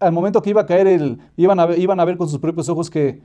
al 0.00 0.12
momento 0.12 0.42
que 0.42 0.50
iba 0.50 0.62
a 0.62 0.66
caer, 0.66 0.86
el, 0.86 1.18
iban, 1.36 1.60
a, 1.60 1.76
iban 1.76 2.00
a 2.00 2.04
ver 2.04 2.16
con 2.16 2.28
sus 2.28 2.38
propios 2.38 2.68
ojos 2.68 2.90
que, 2.90 3.20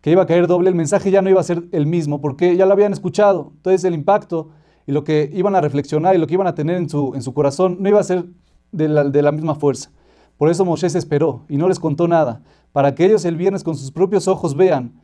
que 0.00 0.10
iba 0.10 0.22
a 0.22 0.26
caer 0.26 0.46
doble, 0.46 0.68
el 0.68 0.74
mensaje 0.74 1.10
ya 1.10 1.20
no 1.22 1.28
iba 1.28 1.40
a 1.40 1.44
ser 1.44 1.64
el 1.72 1.86
mismo, 1.86 2.20
porque 2.20 2.56
ya 2.56 2.66
lo 2.66 2.72
habían 2.72 2.92
escuchado. 2.92 3.52
Entonces 3.56 3.84
el 3.84 3.94
impacto 3.94 4.50
y 4.86 4.92
lo 4.92 5.04
que 5.04 5.30
iban 5.32 5.54
a 5.54 5.60
reflexionar 5.60 6.14
y 6.14 6.18
lo 6.18 6.26
que 6.26 6.34
iban 6.34 6.46
a 6.46 6.54
tener 6.54 6.76
en 6.76 6.88
su, 6.88 7.12
en 7.14 7.22
su 7.22 7.34
corazón 7.34 7.76
no 7.80 7.88
iba 7.88 8.00
a 8.00 8.04
ser 8.04 8.24
de 8.72 8.88
la, 8.88 9.04
de 9.04 9.22
la 9.22 9.32
misma 9.32 9.54
fuerza. 9.54 9.90
Por 10.38 10.48
eso 10.48 10.64
Moshe 10.64 10.88
se 10.88 10.98
esperó 10.98 11.44
y 11.48 11.56
no 11.58 11.68
les 11.68 11.78
contó 11.78 12.08
nada, 12.08 12.42
para 12.72 12.94
que 12.94 13.04
ellos 13.04 13.24
el 13.24 13.36
viernes 13.36 13.62
con 13.62 13.76
sus 13.76 13.90
propios 13.92 14.26
ojos 14.26 14.56
vean 14.56 14.94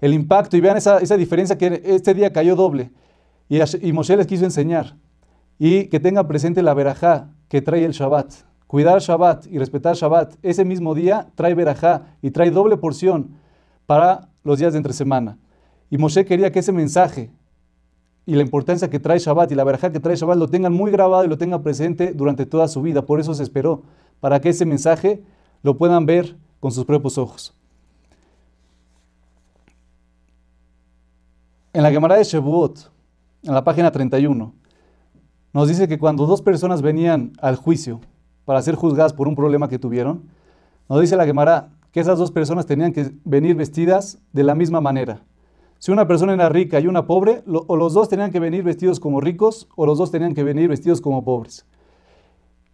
el 0.00 0.14
impacto 0.14 0.56
y 0.56 0.60
vean 0.60 0.76
esa, 0.76 0.98
esa 0.98 1.16
diferencia 1.16 1.58
que 1.58 1.82
este 1.84 2.14
día 2.14 2.32
cayó 2.32 2.56
doble. 2.56 2.92
Y, 3.48 3.58
y 3.86 3.92
Moshe 3.92 4.16
les 4.16 4.26
quiso 4.26 4.44
enseñar. 4.44 4.96
Y 5.58 5.86
que 5.86 5.98
tengan 5.98 6.28
presente 6.28 6.62
la 6.62 6.72
verajá 6.72 7.30
que 7.48 7.60
trae 7.60 7.84
el 7.84 7.92
Shabbat. 7.92 8.32
Cuidar 8.68 9.00
Shabbat 9.00 9.46
y 9.46 9.58
respetar 9.58 9.96
Shabbat 9.96 10.34
ese 10.42 10.62
mismo 10.62 10.94
día 10.94 11.28
trae 11.34 11.54
verajá 11.54 12.14
y 12.20 12.30
trae 12.30 12.50
doble 12.50 12.76
porción 12.76 13.30
para 13.86 14.28
los 14.44 14.58
días 14.58 14.74
de 14.74 14.76
entre 14.76 14.92
semana. 14.92 15.38
Y 15.88 15.96
Moshe 15.96 16.26
quería 16.26 16.52
que 16.52 16.58
ese 16.58 16.70
mensaje 16.70 17.30
y 18.26 18.34
la 18.34 18.42
importancia 18.42 18.90
que 18.90 19.00
trae 19.00 19.18
Shabbat 19.18 19.50
y 19.50 19.54
la 19.54 19.64
verajá 19.64 19.90
que 19.90 20.00
trae 20.00 20.16
Shabbat 20.16 20.36
lo 20.36 20.48
tengan 20.48 20.74
muy 20.74 20.90
grabado 20.90 21.24
y 21.24 21.28
lo 21.28 21.38
tengan 21.38 21.62
presente 21.62 22.12
durante 22.12 22.44
toda 22.44 22.68
su 22.68 22.82
vida. 22.82 23.06
Por 23.06 23.20
eso 23.20 23.32
se 23.32 23.42
esperó, 23.42 23.84
para 24.20 24.38
que 24.38 24.50
ese 24.50 24.66
mensaje 24.66 25.22
lo 25.62 25.78
puedan 25.78 26.04
ver 26.04 26.36
con 26.60 26.70
sus 26.70 26.84
propios 26.84 27.16
ojos. 27.16 27.54
En 31.72 31.82
la 31.82 31.90
Gemara 31.90 32.16
de 32.16 32.24
Shevuot, 32.24 32.90
en 33.44 33.54
la 33.54 33.64
página 33.64 33.90
31, 33.90 34.52
nos 35.54 35.68
dice 35.68 35.88
que 35.88 35.98
cuando 35.98 36.26
dos 36.26 36.42
personas 36.42 36.82
venían 36.82 37.32
al 37.40 37.56
juicio 37.56 38.02
para 38.48 38.62
ser 38.62 38.76
juzgadas 38.76 39.12
por 39.12 39.28
un 39.28 39.36
problema 39.36 39.68
que 39.68 39.78
tuvieron, 39.78 40.22
nos 40.88 41.02
dice 41.02 41.16
la 41.16 41.26
Gemara 41.26 41.68
que 41.92 42.00
esas 42.00 42.18
dos 42.18 42.30
personas 42.30 42.64
tenían 42.64 42.94
que 42.94 43.12
venir 43.26 43.54
vestidas 43.54 44.22
de 44.32 44.42
la 44.42 44.54
misma 44.54 44.80
manera. 44.80 45.22
Si 45.78 45.92
una 45.92 46.08
persona 46.08 46.32
era 46.32 46.48
rica 46.48 46.80
y 46.80 46.86
una 46.86 47.06
pobre, 47.06 47.42
o 47.46 47.76
los 47.76 47.92
dos 47.92 48.08
tenían 48.08 48.30
que 48.30 48.40
venir 48.40 48.64
vestidos 48.64 49.00
como 49.00 49.20
ricos 49.20 49.68
o 49.76 49.84
los 49.84 49.98
dos 49.98 50.10
tenían 50.10 50.32
que 50.32 50.44
venir 50.44 50.66
vestidos 50.66 51.02
como 51.02 51.26
pobres. 51.26 51.66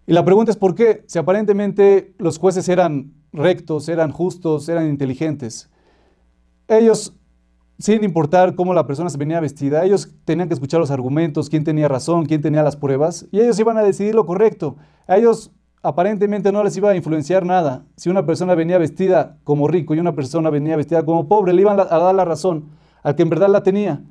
Y 0.06 0.12
la 0.12 0.24
pregunta 0.24 0.52
es 0.52 0.56
por 0.56 0.76
qué, 0.76 1.02
si 1.08 1.18
aparentemente 1.18 2.14
los 2.18 2.38
jueces 2.38 2.68
eran 2.68 3.12
rectos, 3.32 3.88
eran 3.88 4.12
justos, 4.12 4.68
eran 4.68 4.88
inteligentes, 4.88 5.70
ellos 6.68 7.14
sin 7.80 8.04
importar 8.04 8.54
cómo 8.54 8.74
la 8.74 8.86
persona 8.86 9.10
se 9.10 9.18
venía 9.18 9.40
vestida, 9.40 9.84
ellos 9.84 10.08
tenían 10.24 10.46
que 10.46 10.54
escuchar 10.54 10.78
los 10.78 10.92
argumentos, 10.92 11.50
quién 11.50 11.64
tenía 11.64 11.88
razón, 11.88 12.26
quién 12.26 12.42
tenía 12.42 12.62
las 12.62 12.76
pruebas, 12.76 13.26
y 13.32 13.40
ellos 13.40 13.58
iban 13.58 13.76
a 13.76 13.82
decidir 13.82 14.14
lo 14.14 14.24
correcto. 14.24 14.76
A 15.08 15.16
ellos 15.16 15.50
aparentemente 15.84 16.50
no 16.50 16.64
les 16.64 16.76
iba 16.78 16.90
a 16.90 16.96
influenciar 16.96 17.44
nada. 17.44 17.84
Si 17.96 18.08
una 18.08 18.24
persona 18.24 18.54
venía 18.54 18.78
vestida 18.78 19.36
como 19.44 19.68
rico 19.68 19.94
y 19.94 20.00
una 20.00 20.14
persona 20.14 20.48
venía 20.48 20.76
vestida 20.76 21.04
como 21.04 21.28
pobre, 21.28 21.52
le 21.52 21.60
iban 21.60 21.78
a 21.78 21.84
dar 21.84 22.14
la 22.14 22.24
razón 22.24 22.70
al 23.02 23.14
que 23.14 23.22
en 23.22 23.28
verdad 23.28 23.50
la 23.50 23.62
tenía. 23.62 24.02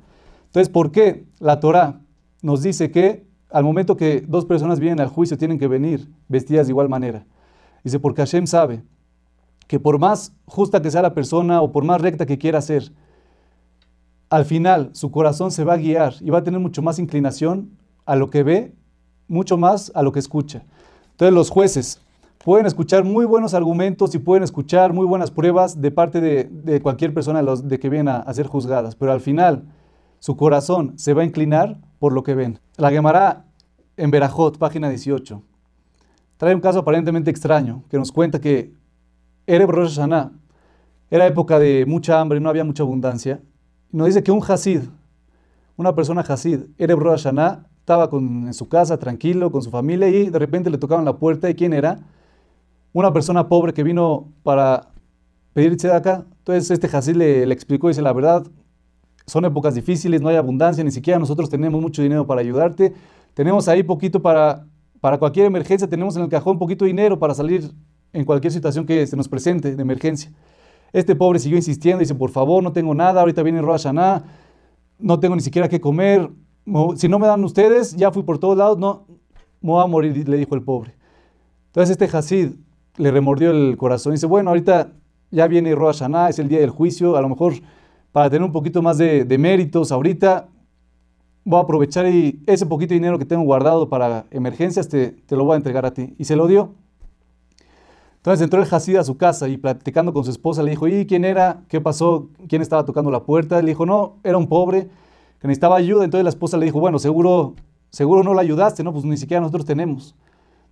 Entonces, 0.46 0.68
¿por 0.68 0.92
qué 0.92 1.26
la 1.40 1.58
Torah 1.58 2.00
nos 2.42 2.62
dice 2.62 2.92
que 2.92 3.26
al 3.50 3.64
momento 3.64 3.96
que 3.96 4.24
dos 4.26 4.46
personas 4.46 4.78
vienen 4.78 5.00
al 5.00 5.08
juicio 5.08 5.36
tienen 5.36 5.58
que 5.58 5.66
venir 5.66 6.08
vestidas 6.28 6.68
de 6.68 6.70
igual 6.70 6.88
manera? 6.88 7.26
Dice, 7.82 7.98
porque 7.98 8.22
Hashem 8.22 8.46
sabe 8.46 8.84
que 9.66 9.80
por 9.80 9.98
más 9.98 10.32
justa 10.46 10.80
que 10.80 10.92
sea 10.92 11.02
la 11.02 11.12
persona 11.12 11.60
o 11.60 11.72
por 11.72 11.84
más 11.84 12.00
recta 12.00 12.24
que 12.24 12.38
quiera 12.38 12.60
ser, 12.60 12.92
al 14.30 14.44
final 14.44 14.90
su 14.92 15.10
corazón 15.10 15.50
se 15.50 15.64
va 15.64 15.74
a 15.74 15.78
guiar 15.78 16.14
y 16.20 16.30
va 16.30 16.38
a 16.38 16.44
tener 16.44 16.60
mucho 16.60 16.82
más 16.82 17.00
inclinación 17.00 17.76
a 18.06 18.14
lo 18.14 18.30
que 18.30 18.44
ve, 18.44 18.74
mucho 19.26 19.56
más 19.58 19.90
a 19.96 20.02
lo 20.02 20.12
que 20.12 20.20
escucha. 20.20 20.64
Entonces 21.14 21.32
los 21.32 21.48
jueces 21.48 22.00
pueden 22.44 22.66
escuchar 22.66 23.04
muy 23.04 23.24
buenos 23.24 23.54
argumentos 23.54 24.16
y 24.16 24.18
pueden 24.18 24.42
escuchar 24.42 24.92
muy 24.92 25.06
buenas 25.06 25.30
pruebas 25.30 25.80
de 25.80 25.92
parte 25.92 26.20
de, 26.20 26.80
cualquier 26.82 27.14
persona 27.14 27.40
los, 27.40 27.68
de 27.68 27.78
que 27.78 27.88
vienen 27.88 28.08
a, 28.08 28.34
ser 28.34 28.48
juzgadas, 28.48 28.96
pero 28.96 29.12
al 29.12 29.20
final 29.20 29.62
su 30.18 30.36
corazón 30.36 30.94
se 30.98 31.14
va 31.14 31.22
a 31.22 31.24
inclinar 31.24 31.78
por 32.00 32.12
lo 32.12 32.24
que 32.24 32.34
ven. 32.34 32.58
La 32.78 32.90
Gemara 32.90 33.44
en 33.96 34.10
Berajot, 34.10 34.58
página 34.58 34.88
18, 34.88 35.40
trae 36.36 36.52
un 36.52 36.60
caso 36.60 36.80
aparentemente 36.80 37.30
extraño 37.30 37.84
que 37.88 37.96
nos 37.96 38.10
cuenta 38.10 38.40
que 38.40 38.74
Ereb 39.46 39.70
Rosh 39.70 39.94
Hashanah 39.94 40.32
era 41.12 41.28
época 41.28 41.60
de 41.60 41.86
mucha 41.86 42.20
hambre, 42.20 42.40
no 42.40 42.50
había 42.50 42.64
mucha 42.64 42.82
abundancia, 42.82 43.40
nos 43.92 44.08
dice 44.08 44.24
que 44.24 44.32
un 44.32 44.42
Hasid, 44.42 44.80
una 45.76 45.94
persona 45.94 46.22
Hasid, 46.22 46.62
Ereb 46.76 46.98
Rosh 46.98 47.22
Hashanah, 47.22 47.68
estaba 47.84 48.08
en 48.16 48.54
su 48.54 48.66
casa 48.66 48.96
tranquilo 48.96 49.52
con 49.52 49.60
su 49.60 49.70
familia 49.70 50.08
y 50.08 50.30
de 50.30 50.38
repente 50.38 50.70
le 50.70 50.78
tocaban 50.78 51.04
la 51.04 51.18
puerta 51.18 51.50
y 51.50 51.54
¿quién 51.54 51.74
era? 51.74 51.98
Una 52.94 53.12
persona 53.12 53.46
pobre 53.46 53.74
que 53.74 53.82
vino 53.82 54.32
para 54.42 54.88
pedir 55.52 55.76
acá. 55.90 56.24
Entonces 56.38 56.70
este 56.70 56.86
Hasid 56.96 57.14
le, 57.14 57.44
le 57.44 57.52
explicó 57.52 57.88
dice, 57.88 58.00
la 58.00 58.14
verdad, 58.14 58.46
son 59.26 59.44
épocas 59.44 59.74
difíciles, 59.74 60.22
no 60.22 60.30
hay 60.30 60.36
abundancia, 60.36 60.82
ni 60.82 60.90
siquiera 60.90 61.18
nosotros 61.18 61.50
tenemos 61.50 61.78
mucho 61.78 62.00
dinero 62.00 62.26
para 62.26 62.40
ayudarte. 62.40 62.94
Tenemos 63.34 63.68
ahí 63.68 63.82
poquito 63.82 64.22
para, 64.22 64.66
para 65.02 65.18
cualquier 65.18 65.44
emergencia, 65.44 65.86
tenemos 65.86 66.16
en 66.16 66.22
el 66.22 66.30
cajón 66.30 66.58
poquito 66.58 66.86
dinero 66.86 67.18
para 67.18 67.34
salir 67.34 67.70
en 68.14 68.24
cualquier 68.24 68.50
situación 68.50 68.86
que 68.86 69.06
se 69.06 69.14
nos 69.14 69.28
presente 69.28 69.76
de 69.76 69.82
emergencia. 69.82 70.32
Este 70.90 71.14
pobre 71.14 71.38
siguió 71.38 71.58
insistiendo, 71.58 72.00
dice, 72.00 72.14
por 72.14 72.30
favor, 72.30 72.62
no 72.62 72.72
tengo 72.72 72.94
nada, 72.94 73.20
ahorita 73.20 73.42
viene 73.42 73.60
Rosh 73.60 73.82
Hashanah, 73.82 74.24
no 74.98 75.20
tengo 75.20 75.36
ni 75.36 75.42
siquiera 75.42 75.68
qué 75.68 75.82
comer, 75.82 76.30
si 76.96 77.08
no 77.08 77.18
me 77.18 77.26
dan 77.26 77.44
ustedes, 77.44 77.94
ya 77.96 78.10
fui 78.10 78.22
por 78.22 78.38
todos 78.38 78.56
lados, 78.56 78.78
no, 78.78 79.06
me 79.60 79.70
voy 79.70 79.82
a 79.82 79.86
morir, 79.86 80.28
le 80.28 80.36
dijo 80.36 80.54
el 80.54 80.62
pobre. 80.62 80.94
Entonces 81.66 81.98
este 81.98 82.16
Hasid 82.16 82.52
le 82.96 83.10
remordió 83.10 83.50
el 83.50 83.76
corazón 83.76 84.12
y 84.12 84.16
dice, 84.16 84.26
bueno, 84.26 84.50
ahorita 84.50 84.92
ya 85.30 85.46
viene 85.46 85.74
Rosh 85.74 85.98
Hashanah, 85.98 86.30
es 86.30 86.38
el 86.38 86.48
día 86.48 86.60
del 86.60 86.70
juicio, 86.70 87.16
a 87.16 87.20
lo 87.20 87.28
mejor 87.28 87.54
para 88.12 88.30
tener 88.30 88.44
un 88.44 88.52
poquito 88.52 88.80
más 88.80 88.98
de, 88.98 89.26
méritos, 89.38 89.90
ahorita 89.90 90.48
voy 91.44 91.58
a 91.58 91.62
aprovechar 91.62 92.06
y 92.06 92.42
ese 92.46 92.64
poquito 92.64 92.94
dinero 92.94 93.18
que 93.18 93.24
tengo 93.24 93.42
guardado 93.42 93.88
para 93.88 94.24
emergencias 94.30 94.88
te, 94.88 95.08
te 95.08 95.36
lo 95.36 95.44
voy 95.44 95.54
a 95.54 95.56
entregar 95.56 95.84
a 95.84 95.92
ti. 95.92 96.14
Y 96.16 96.24
se 96.24 96.36
lo 96.36 96.46
dio. 96.46 96.74
Entonces 98.16 98.42
entró 98.42 98.62
el 98.62 98.68
Hasid 98.72 98.96
a 98.96 99.04
su 99.04 99.18
casa 99.18 99.48
y 99.48 99.58
platicando 99.58 100.14
con 100.14 100.24
su 100.24 100.30
esposa 100.30 100.62
le 100.62 100.70
dijo, 100.70 100.88
¿y 100.88 101.04
quién 101.04 101.26
era? 101.26 101.64
¿Qué 101.68 101.80
pasó? 101.80 102.30
¿Quién 102.48 102.62
estaba 102.62 102.86
tocando 102.86 103.10
la 103.10 103.24
puerta? 103.24 103.60
Le 103.60 103.68
dijo, 103.68 103.84
no, 103.84 104.16
era 104.22 104.38
un 104.38 104.48
pobre 104.48 104.88
que 105.44 105.48
necesitaba 105.48 105.76
ayuda. 105.76 106.06
Entonces 106.06 106.24
la 106.24 106.30
esposa 106.30 106.56
le 106.56 106.64
dijo, 106.64 106.80
bueno, 106.80 106.98
seguro, 106.98 107.52
seguro 107.90 108.22
no 108.22 108.32
la 108.32 108.40
ayudaste, 108.40 108.82
¿no? 108.82 108.94
Pues 108.94 109.04
ni 109.04 109.18
siquiera 109.18 109.42
nosotros 109.42 109.66
tenemos. 109.66 110.16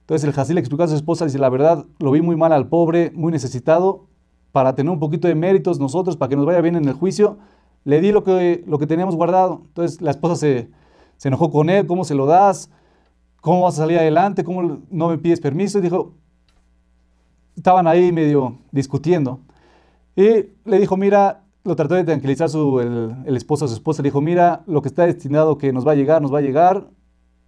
Entonces 0.00 0.26
el 0.26 0.40
Hasid 0.40 0.54
le 0.54 0.60
explicó 0.60 0.82
a 0.82 0.88
su 0.88 0.94
esposa, 0.94 1.26
dice, 1.26 1.38
la 1.38 1.50
verdad, 1.50 1.84
lo 1.98 2.10
vi 2.10 2.22
muy 2.22 2.36
mal 2.36 2.54
al 2.54 2.68
pobre, 2.68 3.12
muy 3.14 3.30
necesitado, 3.32 4.06
para 4.50 4.74
tener 4.74 4.90
un 4.90 4.98
poquito 4.98 5.28
de 5.28 5.34
méritos 5.34 5.78
nosotros, 5.78 6.16
para 6.16 6.30
que 6.30 6.36
nos 6.36 6.46
vaya 6.46 6.62
bien 6.62 6.76
en 6.76 6.88
el 6.88 6.94
juicio, 6.94 7.36
le 7.84 8.00
di 8.00 8.12
lo 8.12 8.24
que, 8.24 8.64
lo 8.66 8.78
que 8.78 8.86
teníamos 8.86 9.14
guardado. 9.14 9.60
Entonces 9.66 10.00
la 10.00 10.10
esposa 10.10 10.36
se, 10.36 10.70
se 11.18 11.28
enojó 11.28 11.50
con 11.50 11.68
él, 11.68 11.86
¿cómo 11.86 12.04
se 12.04 12.14
lo 12.14 12.24
das? 12.24 12.70
¿Cómo 13.42 13.64
vas 13.64 13.74
a 13.74 13.82
salir 13.82 13.98
adelante? 13.98 14.42
¿Cómo 14.42 14.80
no 14.88 15.08
me 15.08 15.18
pides 15.18 15.40
permiso? 15.40 15.80
Y 15.80 15.82
dijo, 15.82 16.14
estaban 17.56 17.86
ahí 17.86 18.10
medio 18.10 18.56
discutiendo. 18.70 19.38
Y 20.16 20.46
le 20.64 20.78
dijo, 20.78 20.96
mira, 20.96 21.42
lo 21.64 21.76
trató 21.76 21.94
de 21.94 22.04
tranquilizar 22.04 22.48
su, 22.48 22.80
el, 22.80 23.36
esposo 23.36 23.64
a 23.64 23.68
su 23.68 23.74
esposa. 23.74 24.02
Le 24.02 24.08
dijo, 24.08 24.20
mira, 24.20 24.62
lo 24.66 24.82
que 24.82 24.88
está 24.88 25.06
destinado 25.06 25.58
que 25.58 25.72
nos 25.72 25.86
va 25.86 25.92
a 25.92 25.94
llegar, 25.94 26.20
nos 26.20 26.32
va 26.32 26.38
a 26.38 26.42
llegar. 26.42 26.88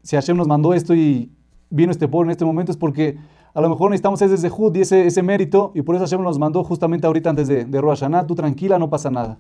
Si 0.03 0.17
Hashem 0.17 0.37
nos 0.37 0.47
mandó 0.47 0.75
esto 0.75 0.95
y 0.95 1.33
vino 1.71 1.91
este 1.91 2.07
pobre 2.07 2.27
en 2.27 2.31
este 2.31 2.45
momento 2.45 2.71
es 2.71 2.79
porque 2.79 3.19
a 3.55 3.61
lo 3.61 3.69
mejor 3.69 3.91
necesitamos 3.91 4.23
ese 4.23 4.49
Jud 4.49 4.75
y 4.77 4.83
ese, 4.83 5.23
mérito. 5.23 5.73
Y 5.75 5.83
por 5.83 5.97
eso 5.97 6.05
Hashem 6.05 6.23
nos 6.23 6.39
mandó 6.39 6.63
justamente 6.63 7.07
ahorita 7.07 7.31
antes 7.31 7.49
de, 7.49 7.65
de 7.65 7.81
Rosh. 7.81 8.05
Tú 8.27 8.35
tranquila, 8.35 8.79
no 8.79 8.89
pasa 8.91 9.11
nada. 9.11 9.39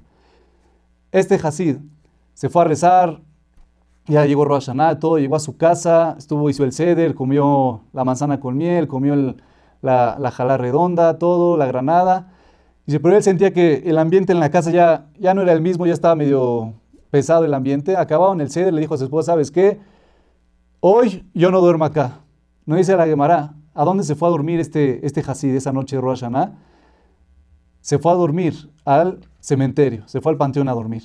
Este 1.13 1.37
Hasid 1.37 1.77
se 2.33 2.49
fue 2.49 2.63
a 2.63 2.65
rezar. 2.65 3.21
Ya 4.07 4.27
llegó 4.27 4.45
Rosh 4.45 4.67
Hashanah, 4.67 4.99
todo 4.99 5.19
llegó 5.19 5.37
a 5.37 5.41
su 5.41 5.57
casa, 5.57 6.15
estuvo, 6.19 6.51
hizo 6.51 6.63
el 6.65 6.73
ceder, 6.73 7.15
comió 7.15 7.85
la 7.95 8.05
manzana 8.05 8.39
con 8.39 8.55
miel, 8.55 8.87
comió 8.87 9.17
la, 9.81 10.17
la 10.19 10.31
jala 10.31 10.59
redonda, 10.59 11.19
todo, 11.19 11.57
la 11.57 11.65
granada. 11.65 12.34
Dice, 12.87 13.01
pero 13.01 13.17
él 13.17 13.23
sentía 13.23 13.53
que 13.53 13.83
el 13.87 13.99
ambiente 13.99 14.33
en 14.33 14.41
la 14.41 14.51
casa 14.51 14.71
ya, 14.71 15.07
ya 15.19 15.33
no 15.35 15.43
era 15.43 15.53
el 15.53 15.61
mismo, 15.61 15.87
ya 15.87 15.93
estaba 15.93 16.15
medio 16.15 16.75
pesado 17.11 17.45
el 17.45 17.55
ambiente. 17.55 17.97
Acababa 17.97 18.33
en 18.35 18.41
el 18.41 18.51
ceder, 18.51 18.75
le 18.75 18.81
dijo 18.81 18.95
a 18.95 18.99
su 18.99 19.05
esposa, 19.05 19.33
¿sabes 19.33 19.51
qué? 19.51 19.81
Hoy 20.81 21.25
yo 21.33 21.51
no 21.51 21.61
duermo 21.61 21.85
acá. 21.85 22.21
No 22.67 22.77
dice 22.77 22.97
la 22.97 23.07
Gemara, 23.07 23.55
¿a 23.73 23.85
dónde 23.85 24.05
se 24.05 24.15
fue 24.15 24.29
a 24.29 24.31
dormir 24.31 24.61
este, 24.61 25.05
este 25.07 25.23
Hasid 25.27 25.55
esa 25.55 25.73
noche 25.73 25.97
de 25.97 26.03
Rosh 26.03 26.21
Hashanah? 26.21 26.53
Se 27.81 27.99
fue 27.99 28.13
a 28.13 28.15
dormir 28.15 28.71
al 28.85 29.21
cementerio, 29.41 30.07
se 30.07 30.21
fue 30.21 30.33
al 30.33 30.39
panteón 30.39 30.69
a 30.69 30.73
dormir. 30.73 31.03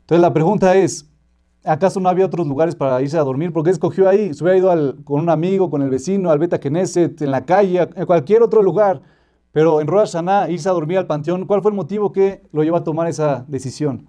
Entonces 0.00 0.20
la 0.20 0.32
pregunta 0.32 0.74
es, 0.74 1.08
¿Acaso 1.64 2.00
no 2.00 2.08
había 2.08 2.26
otros 2.26 2.46
lugares 2.46 2.74
para 2.74 3.00
irse 3.00 3.16
a 3.16 3.22
dormir? 3.22 3.52
¿Por 3.52 3.62
qué 3.62 3.70
escogió 3.70 4.08
ahí? 4.08 4.34
Se 4.34 4.42
hubiera 4.42 4.58
ido 4.58 4.96
con 5.04 5.20
un 5.20 5.30
amigo, 5.30 5.70
con 5.70 5.80
el 5.82 5.90
vecino, 5.90 6.30
al 6.32 6.40
Beta 6.40 6.58
Knesset, 6.58 7.22
en 7.22 7.30
la 7.30 7.44
calle, 7.44 7.88
en 7.94 8.04
cualquier 8.04 8.42
otro 8.42 8.62
lugar. 8.62 9.00
Pero 9.52 9.80
en 9.80 9.86
Rosh 9.86 10.12
Hashanah, 10.12 10.50
irse 10.50 10.68
a 10.68 10.72
dormir 10.72 10.98
al 10.98 11.06
panteón, 11.06 11.46
¿cuál 11.46 11.62
fue 11.62 11.70
el 11.70 11.76
motivo 11.76 12.12
que 12.12 12.42
lo 12.52 12.64
llevó 12.64 12.78
a 12.78 12.84
tomar 12.84 13.06
esa 13.06 13.44
decisión? 13.48 14.08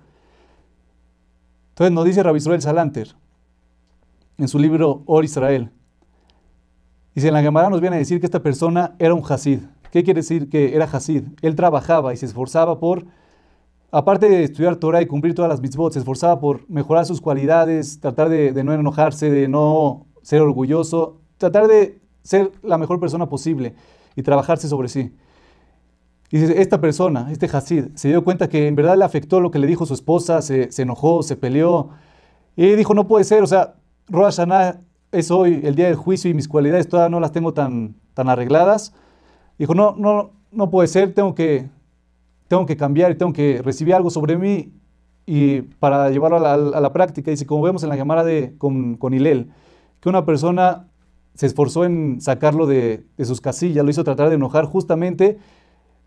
Entonces 1.69 1.91
nos 1.91 2.05
dice 2.05 2.23
Rabbi 2.23 2.37
Israel 2.37 2.61
Salanter 2.61 3.15
en 4.37 4.47
su 4.47 4.59
libro 4.59 5.03
Or 5.05 5.25
Israel. 5.25 5.71
Dice, 7.15 7.27
en 7.27 7.33
la 7.33 7.41
Gemara 7.41 7.69
nos 7.69 7.81
viene 7.81 7.97
a 7.97 7.99
decir 7.99 8.19
que 8.19 8.25
esta 8.25 8.41
persona 8.41 8.95
era 8.97 9.13
un 9.13 9.23
Hasid. 9.27 9.59
¿Qué 9.91 10.03
quiere 10.03 10.21
decir 10.21 10.49
que 10.49 10.75
era 10.75 10.85
Hasid? 10.85 11.25
Él 11.41 11.55
trabajaba 11.55 12.13
y 12.13 12.17
se 12.17 12.25
esforzaba 12.25 12.79
por, 12.79 13.05
aparte 13.91 14.27
de 14.27 14.43
estudiar 14.43 14.77
Torah 14.77 15.01
y 15.01 15.05
cumplir 15.05 15.35
todas 15.35 15.49
las 15.49 15.61
mitzvot, 15.61 15.93
se 15.93 15.99
esforzaba 15.99 16.39
por 16.39 16.67
mejorar 16.69 17.05
sus 17.05 17.21
cualidades, 17.21 17.99
tratar 17.99 18.29
de, 18.29 18.63
no 18.63 18.73
enojarse, 18.73 19.29
de 19.29 19.47
no 19.47 20.07
ser 20.23 20.41
orgulloso, 20.41 21.19
tratar 21.37 21.67
de 21.67 22.01
ser 22.23 22.51
la 22.63 22.79
mejor 22.79 22.99
persona 22.99 23.29
posible 23.29 23.75
y 24.15 24.23
trabajarse 24.23 24.67
sobre 24.67 24.87
sí. 24.87 25.13
Y 26.33 26.45
esta 26.45 26.81
persona, 26.81 27.31
este 27.31 27.45
Hasid, 27.45 27.89
se 27.93 28.07
dio 28.07 28.23
cuenta 28.23 28.49
que 28.49 28.65
en 28.65 28.75
verdad 28.75 28.97
le 28.97 29.05
afectó 29.05 29.39
lo 29.39 29.51
que 29.51 29.59
le 29.59 29.67
dijo 29.67 29.85
su 29.85 29.93
esposa, 29.93 30.41
se, 30.41 30.67
enojó, 30.81 31.21
se 31.21 31.35
peleó. 31.35 31.89
Y 32.55 32.71
dijo, 32.71 32.95
no 32.95 33.07
puede 33.07 33.23
ser, 33.23 33.43
o 33.43 33.45
sea, 33.45 33.75
Rosh 34.07 34.37
Hashanah 34.37 34.81
es 35.11 35.29
hoy 35.29 35.61
el 35.63 35.75
día 35.75 35.85
del 35.85 35.95
juicio 35.95 36.31
y 36.31 36.33
mis 36.33 36.47
cualidades 36.47 36.89
todavía 36.89 37.09
no 37.09 37.19
las 37.19 37.33
tengo 37.33 37.53
tan, 37.53 37.97
tan 38.15 38.29
arregladas. 38.29 38.95
Dijo, 39.59 39.75
no, 39.75 39.93
no, 39.95 40.31
no 40.51 40.71
puede 40.71 40.87
ser, 40.87 41.13
tengo 41.13 41.35
que, 41.35 41.69
tengo 42.47 42.65
que 42.65 42.77
cambiar 42.77 43.11
y 43.11 43.15
tengo 43.15 43.31
que 43.31 43.61
recibir 43.61 43.93
algo 43.93 44.09
sobre 44.09 44.35
mí 44.35 44.73
y 45.27 45.61
para 45.61 46.09
llevarlo 46.09 46.43
a 46.43 46.57
la, 46.57 46.93
práctica. 46.93 47.29
Dice, 47.29 47.45
como 47.45 47.61
vemos 47.61 47.83
en 47.83 47.89
la 47.89 47.95
llamada 47.95 48.23
de, 48.23 48.55
con, 48.57 48.95
con 48.95 49.13
Hilel, 49.13 49.51
que 49.99 50.09
una 50.09 50.25
persona 50.25 50.87
se 51.35 51.45
esforzó 51.45 51.85
en 51.85 52.21
sacarlo 52.21 52.65
de, 52.65 53.05
de, 53.17 53.25
sus 53.25 53.39
casillas, 53.39 53.85
lo 53.85 53.91
hizo 53.91 54.03
tratar 54.03 54.29
de 54.29 54.35
enojar 54.35 54.65
justamente 54.65 55.37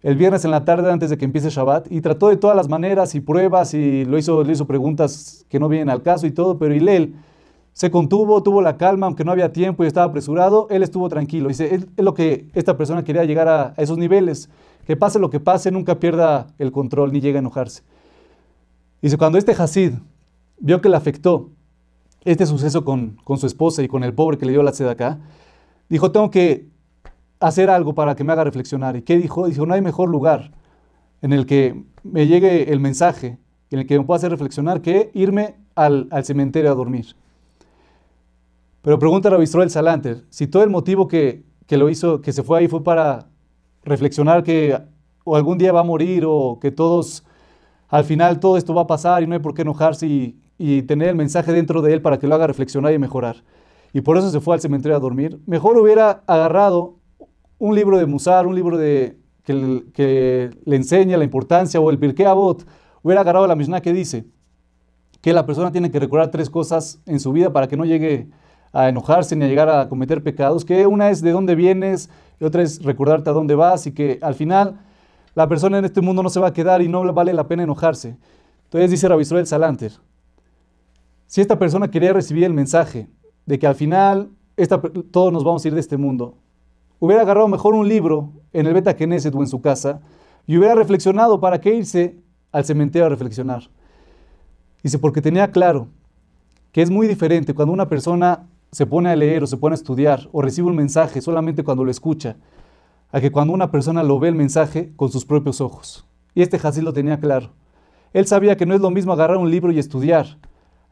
el 0.06 0.14
viernes 0.14 0.44
en 0.44 0.52
la 0.52 0.64
tarde 0.64 0.92
antes 0.92 1.10
de 1.10 1.18
que 1.18 1.24
empiece 1.24 1.50
Shabbat 1.50 1.90
y 1.90 2.00
trató 2.00 2.28
de 2.28 2.36
todas 2.36 2.56
las 2.56 2.68
maneras 2.68 3.16
y 3.16 3.20
pruebas 3.20 3.74
y 3.74 4.04
lo 4.04 4.16
hizo, 4.16 4.44
le 4.44 4.52
hizo 4.52 4.64
preguntas 4.64 5.44
que 5.48 5.58
no 5.58 5.68
vienen 5.68 5.90
al 5.90 6.00
caso 6.00 6.28
y 6.28 6.30
todo, 6.30 6.58
pero 6.58 6.72
Hilel 6.72 7.16
se 7.72 7.90
contuvo, 7.90 8.40
tuvo 8.40 8.62
la 8.62 8.76
calma, 8.76 9.06
aunque 9.06 9.24
no 9.24 9.32
había 9.32 9.52
tiempo 9.52 9.82
y 9.82 9.88
estaba 9.88 10.06
apresurado, 10.06 10.68
él 10.70 10.84
estuvo 10.84 11.08
tranquilo. 11.08 11.48
Dice, 11.48 11.74
es, 11.74 11.88
lo 11.96 12.14
que 12.14 12.48
esta 12.54 12.76
persona 12.76 13.02
quería 13.02 13.24
llegar 13.24 13.48
a, 13.48 13.74
esos 13.78 13.98
niveles, 13.98 14.48
que 14.86 14.96
pase 14.96 15.18
lo 15.18 15.28
que 15.28 15.40
pase, 15.40 15.72
nunca 15.72 15.98
pierda 15.98 16.46
el 16.58 16.70
control 16.70 17.12
ni 17.12 17.20
llegue 17.20 17.38
a 17.38 17.40
enojarse. 17.40 17.82
Dice, 19.02 19.18
cuando 19.18 19.38
este 19.38 19.60
Hasid 19.60 19.94
vio 20.60 20.80
que 20.80 20.88
le 20.88 20.94
afectó 20.94 21.50
este 22.24 22.46
suceso 22.46 22.84
con, 22.84 23.16
con 23.24 23.38
su 23.38 23.48
esposa 23.48 23.82
y 23.82 23.88
con 23.88 24.04
el 24.04 24.14
pobre 24.14 24.38
que 24.38 24.46
le 24.46 24.52
dio 24.52 24.62
la 24.62 24.72
sed 24.72 24.86
acá, 24.86 25.18
dijo, 25.88 26.12
tengo 26.12 26.30
que 26.30 26.75
hacer 27.40 27.70
algo 27.70 27.94
para 27.94 28.14
que 28.16 28.24
me 28.24 28.32
haga 28.32 28.44
reflexionar. 28.44 28.96
¿Y 28.96 29.02
qué 29.02 29.18
dijo? 29.18 29.46
Dijo, 29.46 29.66
no 29.66 29.74
hay 29.74 29.82
mejor 29.82 30.08
lugar 30.08 30.52
en 31.22 31.32
el 31.32 31.46
que 31.46 31.84
me 32.02 32.26
llegue 32.26 32.72
el 32.72 32.80
mensaje, 32.80 33.38
en 33.70 33.80
el 33.80 33.86
que 33.86 33.98
me 33.98 34.04
pueda 34.04 34.18
hacer 34.18 34.30
reflexionar, 34.30 34.80
que 34.80 35.10
irme 35.14 35.56
al, 35.74 36.08
al 36.10 36.24
cementerio 36.24 36.70
a 36.70 36.74
dormir. 36.74 37.16
Pero 38.86 39.00
pregunta 39.00 39.28
a 39.28 39.34
el 39.36 39.70
Salanter, 39.70 40.24
si 40.30 40.46
todo 40.46 40.62
el 40.62 40.70
motivo 40.70 41.08
que, 41.08 41.42
lo 41.70 41.90
hizo, 41.90 42.20
que 42.20 42.32
se 42.32 42.44
fue 42.44 42.60
ahí 42.60 42.68
fue 42.68 42.84
para 42.84 43.26
reflexionar 43.82 44.44
que 44.44 44.78
o 45.24 45.34
algún 45.34 45.58
día 45.58 45.72
va 45.72 45.80
a 45.80 45.82
morir 45.82 46.22
o 46.24 46.60
que 46.60 46.70
todos, 46.70 47.24
al 47.88 48.04
final 48.04 48.38
todo 48.38 48.56
esto 48.56 48.74
va 48.74 48.82
a 48.82 48.86
pasar 48.86 49.24
y 49.24 49.26
no 49.26 49.34
hay 49.34 49.40
por 49.40 49.54
qué 49.54 49.62
enojarse 49.62 50.06
y, 50.06 50.82
tener 50.82 51.08
el 51.08 51.16
mensaje 51.16 51.52
dentro 51.52 51.82
de 51.82 51.94
él 51.94 52.00
para 52.00 52.20
que 52.20 52.28
lo 52.28 52.36
haga 52.36 52.46
reflexionar 52.46 52.92
y 52.92 52.98
mejorar. 53.00 53.42
Y 53.92 54.02
por 54.02 54.18
eso 54.18 54.30
se 54.30 54.38
fue 54.38 54.54
al 54.54 54.60
cementerio 54.60 54.96
a 54.96 55.00
dormir. 55.00 55.40
Mejor 55.46 55.76
hubiera 55.78 56.22
agarrado 56.28 57.00
un 57.58 57.74
libro 57.74 57.98
de 57.98 58.06
Musar, 58.06 58.46
un 58.46 58.54
libro 58.54 58.76
de, 58.76 59.18
que, 59.44 60.50
le 60.64 60.76
enseña 60.76 61.16
la 61.16 61.24
importancia, 61.24 61.80
o 61.80 61.90
el 61.90 61.98
Pirkei 61.98 62.26
Avot, 62.26 62.66
hubiera 63.02 63.20
agarrado 63.20 63.46
la 63.46 63.54
Mishnah 63.54 63.80
que 63.80 63.92
dice 63.92 64.26
que 65.20 65.32
la 65.32 65.46
persona 65.46 65.72
tiene 65.72 65.90
que 65.90 65.98
recordar 65.98 66.30
tres 66.30 66.50
cosas 66.50 67.00
en 67.06 67.20
su 67.20 67.32
vida 67.32 67.52
para 67.52 67.68
que 67.68 67.76
no 67.76 67.84
llegue 67.84 68.28
a 68.72 68.88
enojarse 68.88 69.34
ni 69.36 69.44
a 69.44 69.48
llegar 69.48 69.68
a 69.68 69.88
cometer 69.88 70.22
pecados, 70.22 70.64
que 70.64 70.86
una 70.86 71.10
es 71.10 71.22
de 71.22 71.30
dónde 71.30 71.54
vienes 71.54 72.10
y 72.40 72.44
otra 72.44 72.62
es 72.62 72.82
recordarte 72.82 73.30
a 73.30 73.32
dónde 73.32 73.54
vas 73.54 73.86
y 73.86 73.92
que 73.92 74.18
al 74.20 74.34
final 74.34 74.80
la 75.34 75.48
persona 75.48 75.78
en 75.78 75.84
este 75.84 76.00
mundo 76.00 76.22
no 76.22 76.28
se 76.28 76.40
va 76.40 76.48
a 76.48 76.52
quedar 76.52 76.82
y 76.82 76.88
no 76.88 77.12
vale 77.12 77.32
la 77.32 77.48
pena 77.48 77.62
enojarse. 77.62 78.18
Entonces 78.64 78.90
dice 78.90 79.08
Rabbi 79.08 79.22
Israel 79.22 79.46
Salanter, 79.46 79.92
si 81.26 81.40
esta 81.40 81.58
persona 81.58 81.90
quería 81.90 82.12
recibir 82.12 82.44
el 82.44 82.52
mensaje 82.52 83.08
de 83.46 83.58
que 83.58 83.66
al 83.66 83.74
final 83.74 84.30
esta, 84.56 84.80
todos 84.80 85.32
nos 85.32 85.44
vamos 85.44 85.64
a 85.64 85.68
ir 85.68 85.74
de 85.74 85.80
este 85.80 85.96
mundo, 85.96 86.36
hubiera 86.98 87.22
agarrado 87.22 87.48
mejor 87.48 87.74
un 87.74 87.88
libro 87.88 88.32
en 88.52 88.66
el 88.66 88.74
Beta 88.74 88.94
Knesset 88.94 89.34
o 89.34 89.40
en 89.40 89.46
su 89.46 89.60
casa 89.60 90.00
y 90.46 90.56
hubiera 90.56 90.74
reflexionado 90.74 91.40
para 91.40 91.60
qué 91.60 91.74
irse 91.74 92.18
al 92.52 92.64
cementerio 92.64 93.06
a 93.06 93.10
reflexionar. 93.10 93.64
Dice, 94.82 94.98
porque 94.98 95.20
tenía 95.20 95.50
claro 95.50 95.88
que 96.72 96.82
es 96.82 96.90
muy 96.90 97.06
diferente 97.06 97.54
cuando 97.54 97.72
una 97.72 97.88
persona 97.88 98.46
se 98.70 98.86
pone 98.86 99.10
a 99.10 99.16
leer 99.16 99.42
o 99.42 99.46
se 99.46 99.56
pone 99.56 99.74
a 99.74 99.76
estudiar 99.76 100.28
o 100.32 100.42
recibe 100.42 100.68
un 100.68 100.76
mensaje 100.76 101.20
solamente 101.20 101.64
cuando 101.64 101.84
lo 101.84 101.90
escucha, 101.90 102.36
a 103.10 103.20
que 103.20 103.32
cuando 103.32 103.54
una 103.54 103.70
persona 103.70 104.02
lo 104.02 104.18
ve 104.18 104.28
el 104.28 104.34
mensaje 104.34 104.92
con 104.96 105.10
sus 105.10 105.24
propios 105.24 105.60
ojos. 105.60 106.06
Y 106.34 106.42
este 106.42 106.58
Hasid 106.62 106.82
lo 106.82 106.92
tenía 106.92 107.18
claro. 107.18 107.50
Él 108.12 108.26
sabía 108.26 108.56
que 108.56 108.66
no 108.66 108.74
es 108.74 108.80
lo 108.80 108.90
mismo 108.90 109.12
agarrar 109.12 109.36
un 109.38 109.50
libro 109.50 109.72
y 109.72 109.78
estudiar, 109.78 110.38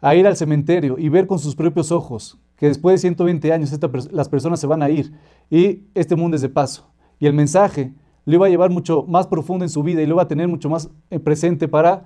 a 0.00 0.14
ir 0.14 0.26
al 0.26 0.36
cementerio 0.36 0.96
y 0.98 1.08
ver 1.08 1.26
con 1.26 1.38
sus 1.38 1.54
propios 1.56 1.90
ojos 1.92 2.38
que 2.56 2.68
después 2.68 2.94
de 2.94 2.98
120 2.98 3.52
años 3.52 3.78
las 4.12 4.28
personas 4.28 4.60
se 4.60 4.66
van 4.66 4.82
a 4.82 4.90
ir 4.90 5.12
y 5.50 5.82
este 5.94 6.16
mundo 6.16 6.36
es 6.36 6.42
de 6.42 6.48
paso. 6.48 6.88
Y 7.18 7.26
el 7.26 7.32
mensaje 7.32 7.92
lo 8.24 8.34
iba 8.34 8.46
a 8.46 8.48
llevar 8.48 8.70
mucho 8.70 9.04
más 9.06 9.26
profundo 9.26 9.64
en 9.64 9.68
su 9.68 9.82
vida 9.82 10.02
y 10.02 10.06
lo 10.06 10.14
iba 10.14 10.22
a 10.22 10.28
tener 10.28 10.48
mucho 10.48 10.68
más 10.68 10.88
eh, 11.10 11.18
presente 11.18 11.68
para 11.68 12.04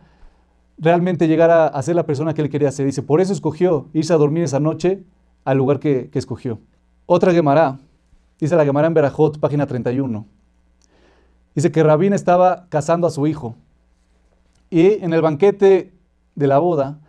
realmente 0.79 1.27
llegar 1.27 1.51
a, 1.51 1.83
ser 1.83 1.97
la 1.97 2.07
persona 2.07 2.35
que 2.35 2.43
él 2.43 2.49
quería 2.49 2.71
ser. 2.71 2.87
Dice, 2.87 3.03
por 3.03 3.21
eso 3.21 3.33
escogió 3.33 3.89
irse 3.93 4.13
a 4.13 4.17
dormir 4.17 4.45
esa 4.45 4.61
noche 4.61 5.03
al 5.45 5.59
lugar 5.59 5.81
que, 5.81 6.11
escogió. 6.15 6.61
Otra 7.07 7.33
Gemara, 7.33 7.79
dice 8.39 8.55
la 8.55 8.65
Gemara 8.65 8.87
en 8.87 8.95
Berajot, 8.95 9.39
página 9.41 9.67
31. 9.67 10.27
Dice 11.55 11.73
que 11.73 11.83
Rabín 11.83 12.13
estaba 12.13 12.67
casando 12.69 13.07
a 13.07 13.11
su 13.11 13.27
hijo 13.27 13.57
y 14.71 15.03
en 15.03 15.13
el 15.13 15.23
banquete 15.23 15.93
de 16.35 16.47
la 16.47 16.59
boda 16.59 17.01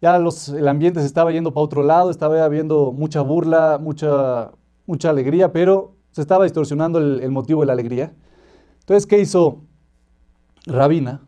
ya 0.00 0.18
los, 0.18 0.48
el 0.50 0.68
ambiente 0.68 1.00
se 1.00 1.06
estaba 1.06 1.32
yendo 1.32 1.52
para 1.52 1.64
otro 1.64 1.82
lado, 1.82 2.10
estaba 2.10 2.44
habiendo 2.44 2.92
mucha 2.92 3.22
burla, 3.22 3.78
mucha, 3.80 4.50
mucha 4.86 5.10
alegría, 5.10 5.52
pero 5.52 5.94
se 6.10 6.20
estaba 6.20 6.44
distorsionando 6.44 6.98
el, 6.98 7.30
motivo 7.30 7.60
de 7.60 7.66
la 7.66 7.72
alegría. 7.72 8.14
Entonces, 8.80 9.06
¿qué 9.06 9.20
hizo 9.20 9.62
Rabina? 10.66 11.22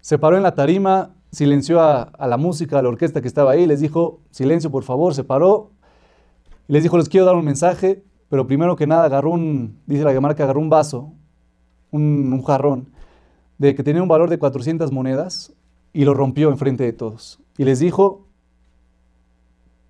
Se 0.00 0.18
paró 0.18 0.36
en 0.36 0.42
la 0.42 0.54
tarima, 0.54 1.14
silenció 1.30 1.80
a, 1.80 2.02
a, 2.02 2.26
la 2.26 2.36
música, 2.36 2.78
a 2.78 2.82
la 2.82 2.88
orquesta 2.88 3.20
que 3.20 3.28
estaba 3.28 3.52
ahí, 3.52 3.66
les 3.66 3.80
dijo, 3.80 4.20
silencio 4.30 4.70
por 4.70 4.84
favor, 4.84 5.14
se 5.14 5.24
paró 5.24 5.72
y 6.68 6.72
les 6.74 6.82
dijo, 6.82 6.98
les 6.98 7.08
quiero 7.08 7.26
dar 7.26 7.34
un 7.34 7.44
mensaje, 7.44 8.04
pero 8.28 8.46
primero 8.46 8.76
que 8.76 8.86
nada 8.86 9.04
agarró 9.04 9.30
un, 9.30 9.80
dice 9.86 10.04
la 10.04 10.12
Gemara 10.12 10.34
que 10.34 10.42
agarró 10.42 10.60
un 10.60 10.68
vaso, 10.68 11.12
un, 11.90 12.32
un, 12.32 12.42
jarrón, 12.42 12.90
de 13.56 13.74
que 13.74 13.82
tenía 13.82 14.02
un 14.02 14.08
valor 14.08 14.28
de 14.28 14.38
400 14.38 14.92
monedas 14.92 15.54
y 15.94 16.04
lo 16.04 16.12
rompió 16.12 16.50
enfrente 16.50 16.84
de 16.84 16.92
todos. 16.92 17.40
Y 17.58 17.64
les 17.64 17.80
dijo, 17.80 18.26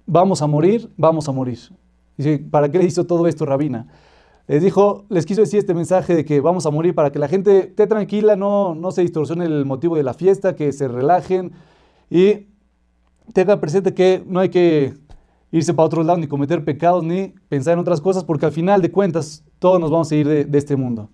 vamos 0.06 0.42
a 0.42 0.46
morir, 0.46 0.90
vamos 0.96 1.28
a 1.28 1.32
morir. 1.32 1.58
Dice, 2.16 2.38
¿para 2.38 2.70
qué 2.70 2.78
le 2.78 2.84
hizo 2.84 3.06
todo 3.06 3.28
esto 3.28 3.46
Rabina? 3.46 3.86
Les 4.48 4.62
dijo, 4.62 5.04
les 5.10 5.26
quiso 5.26 5.42
decir 5.42 5.58
este 5.58 5.74
mensaje 5.74 6.16
de 6.16 6.24
que 6.24 6.40
vamos 6.40 6.64
a 6.64 6.70
morir 6.70 6.94
para 6.94 7.12
que 7.12 7.18
la 7.18 7.28
gente 7.28 7.68
esté 7.68 7.86
tranquila, 7.86 8.34
no, 8.34 8.74
no 8.74 8.90
se 8.90 9.02
distorsione 9.02 9.44
el 9.44 9.66
motivo 9.66 9.96
de 9.96 10.02
la 10.02 10.14
fiesta, 10.14 10.56
que 10.56 10.72
se 10.72 10.88
relajen 10.88 11.52
y 12.08 12.46
tenga 13.34 13.60
presente 13.60 13.92
que 13.92 14.24
no 14.26 14.40
hay 14.40 14.48
que 14.48 14.94
irse 15.50 15.74
para 15.74 15.86
otro 15.86 16.02
lado, 16.02 16.18
ni 16.18 16.26
cometer 16.26 16.64
pecados, 16.64 17.04
ni 17.04 17.34
pensar 17.50 17.74
en 17.74 17.80
otras 17.80 18.00
cosas, 18.00 18.24
porque 18.24 18.46
al 18.46 18.52
final 18.52 18.80
de 18.80 18.90
cuentas 18.90 19.44
todos 19.58 19.78
nos 19.78 19.90
vamos 19.90 20.10
a 20.10 20.14
ir 20.14 20.26
de, 20.26 20.58
este 20.58 20.76
mundo. 20.76 21.10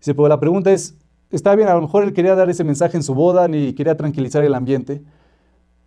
Dice, 0.00 0.14
pero 0.14 0.26
la 0.26 0.40
pregunta 0.40 0.72
es, 0.72 0.96
está 1.30 1.54
bien, 1.54 1.68
a 1.68 1.74
lo 1.74 1.82
mejor 1.82 2.02
él 2.02 2.12
quería 2.12 2.34
dar 2.34 2.50
ese 2.50 2.64
mensaje 2.64 2.96
en 2.96 3.04
su 3.04 3.14
boda, 3.14 3.46
ni 3.46 3.72
quería 3.74 3.96
tranquilizar 3.96 4.44
el 4.44 4.54
ambiente, 4.54 5.02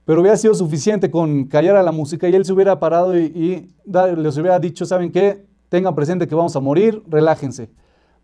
pero 0.05 0.21
hubiera 0.21 0.37
sido 0.37 0.53
suficiente 0.53 1.09
con 1.09 1.45
callar 1.45 1.75
a 1.75 1.83
la 1.83 1.91
música 1.91 2.29
y 2.29 2.35
él 2.35 2.45
se 2.45 2.53
hubiera 2.53 2.79
parado 2.79 3.17
y, 3.17 3.73
les 3.85 4.37
hubiera 4.37 4.59
dicho, 4.59 4.85
¿saben 4.85 5.11
qué? 5.11 5.45
Tengan 5.69 5.95
presente 5.95 6.27
que 6.27 6.35
vamos 6.35 6.55
a 6.55 6.59
morir, 6.59 7.03
relájense. 7.07 7.71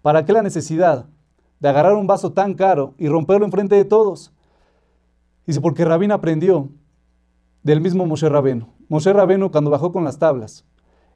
¿Para 0.02 0.24
qué 0.24 0.32
la 0.32 0.44
necesidad 0.44 1.08
de 1.60 1.70
agarrar 1.70 1.94
un 1.94 2.08
vaso 2.08 2.32
tan 2.32 2.54
caro 2.54 2.94
y 2.98 3.08
romperlo 3.08 3.46
enfrente 3.46 3.76
de 3.76 3.86
todos? 3.86 4.32
Dice, 5.46 5.60
porque 5.60 5.84
Rabín 5.84 6.12
aprendió 6.12 6.70
del 7.64 7.82
mismo 7.82 8.06
Moshe 8.06 8.30
Rabeno. 8.30 8.70
Moshe 8.88 9.12
Rabeno 9.12 9.52
cuando 9.52 9.72
bajó 9.72 9.92
con 9.92 10.04
las 10.04 10.20
tablas, 10.20 10.66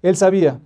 él 0.02 0.16
sabía 0.16 0.62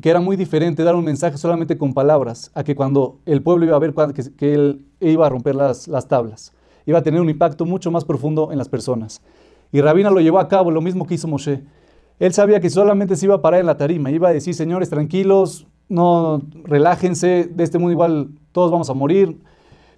que 0.00 0.08
era 0.08 0.20
muy 0.20 0.36
diferente 0.36 0.84
dar 0.84 0.94
un 0.94 1.04
mensaje 1.04 1.36
solamente 1.36 1.76
con 1.76 1.92
palabras 1.92 2.50
a 2.54 2.64
que 2.64 2.74
cuando 2.74 3.20
el 3.26 3.42
pueblo 3.42 3.66
iba 3.66 3.76
a 3.76 3.78
ver 3.78 3.94
que, 4.38 4.54
él 4.54 4.86
iba 5.00 5.26
a 5.26 5.28
romper 5.28 5.54
las, 5.54 5.86
las, 5.86 6.08
tablas. 6.08 6.52
Iba 6.86 6.98
a 6.98 7.02
tener 7.02 7.20
un 7.20 7.30
impacto 7.30 7.64
mucho 7.64 7.90
más 7.90 8.04
profundo 8.04 8.50
en 8.52 8.58
las 8.58 8.68
personas. 8.68 9.22
Y 9.72 9.80
Rabina 9.80 10.10
lo 10.10 10.20
llevó 10.20 10.38
a 10.38 10.48
cabo, 10.48 10.70
lo 10.70 10.80
mismo 10.80 11.06
que 11.06 11.14
hizo 11.14 11.28
Moshe. 11.28 11.64
Él 12.18 12.32
sabía 12.32 12.60
que 12.60 12.70
solamente 12.70 13.16
se 13.16 13.26
iba 13.26 13.36
a 13.36 13.42
parar 13.42 13.60
en 13.60 13.66
la 13.66 13.76
tarima, 13.76 14.10
iba 14.10 14.28
a 14.28 14.32
decir, 14.32 14.54
señores, 14.54 14.90
tranquilos, 14.90 15.66
no 15.88 16.42
relájense, 16.64 17.50
de 17.52 17.64
este 17.64 17.78
mundo 17.78 17.92
igual 17.92 18.30
todos 18.52 18.70
vamos 18.70 18.90
a 18.90 18.94
morir, 18.94 19.38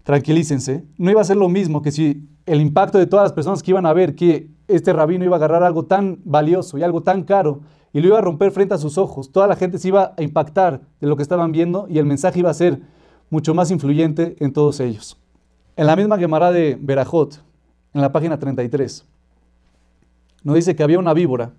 tranquilícense. 0.05 0.85
No 0.97 1.11
iba 1.11 1.21
a 1.21 1.25
ser 1.25 1.37
lo 1.37 1.49
mismo 1.49 1.83
que 1.83 1.93
si 1.93 2.29
el 2.47 2.61
impacto 2.61 2.99
de 2.99 3.07
todas 3.07 3.25
las 3.25 3.33
personas 3.33 3.63
que 3.63 3.71
iban 3.71 3.87
a 3.87 3.93
ver 3.93 4.15
que 4.15 4.49
este 4.69 4.93
rabino 4.93 5.25
iba 5.25 5.37
a 5.37 5.39
agarrar 5.39 5.63
algo 5.63 5.85
tan 5.87 6.21
valioso 6.25 6.79
y 6.79 6.83
algo 6.83 7.03
tan 7.03 7.25
caro 7.25 7.61
y 7.93 8.01
lo 8.01 8.09
iba 8.09 8.19
a 8.19 8.23
romper 8.23 8.51
frente 8.51 8.75
a 8.75 8.79
sus 8.79 8.99
ojos. 8.99 9.31
Toda 9.31 9.47
la 9.47 9.57
gente 9.57 9.79
se 9.79 9.89
iba 9.89 10.15
a 10.17 10.23
impactar 10.23 10.81
de 11.01 11.07
lo 11.07 11.17
que 11.17 11.23
estaban 11.23 11.53
viendo 11.53 11.87
y 11.89 11.99
el 11.99 12.07
mensaje 12.07 12.41
iba 12.41 12.51
a 12.51 12.55
ser 12.55 12.81
mucho 13.31 13.55
más 13.55 13.71
influyente 13.71 14.37
en 14.41 14.53
todos 14.53 14.81
ellos. 14.81 15.17
En 15.77 15.89
la 15.89 15.97
misma 15.97 16.17
Gemara 16.17 16.53
de 16.53 16.79
Berajot, 16.81 17.43
en 17.95 18.01
la 18.01 18.13
página 18.13 18.39
33, 18.39 19.05
nos 20.45 20.55
dice 20.55 20.77
que 20.77 20.85
había 20.85 21.01
una 21.01 21.13
víbora, 21.13 21.51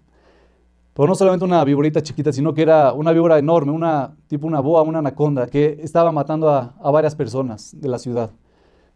pero 0.93 1.09
no 1.09 1.15
solamente 1.15 1.43
una 1.43 1.61
víborita 1.65 2.01
chiquita, 2.01 2.31
sino 2.31 2.53
que 2.53 2.61
era 2.61 2.93
una 2.93 3.11
víbora 3.11 3.37
enorme, 3.37 3.73
una 3.73 4.15
tipo 4.27 4.47
una 4.47 4.61
boa, 4.61 4.83
una 4.83 4.99
anaconda, 4.99 5.47
que 5.47 5.79
estaba 5.81 6.13
matando 6.13 6.47
a, 6.49 6.73
varias 6.91 7.13
personas 7.13 7.75
de 7.77 7.89
la 7.89 7.99
ciudad. 7.99 8.31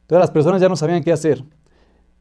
Entonces 0.04 0.22
las 0.22 0.32
personas 0.32 0.62
ya 0.62 0.70
no 0.70 0.78
sabían 0.78 1.04
qué 1.04 1.12
hacer. 1.12 1.44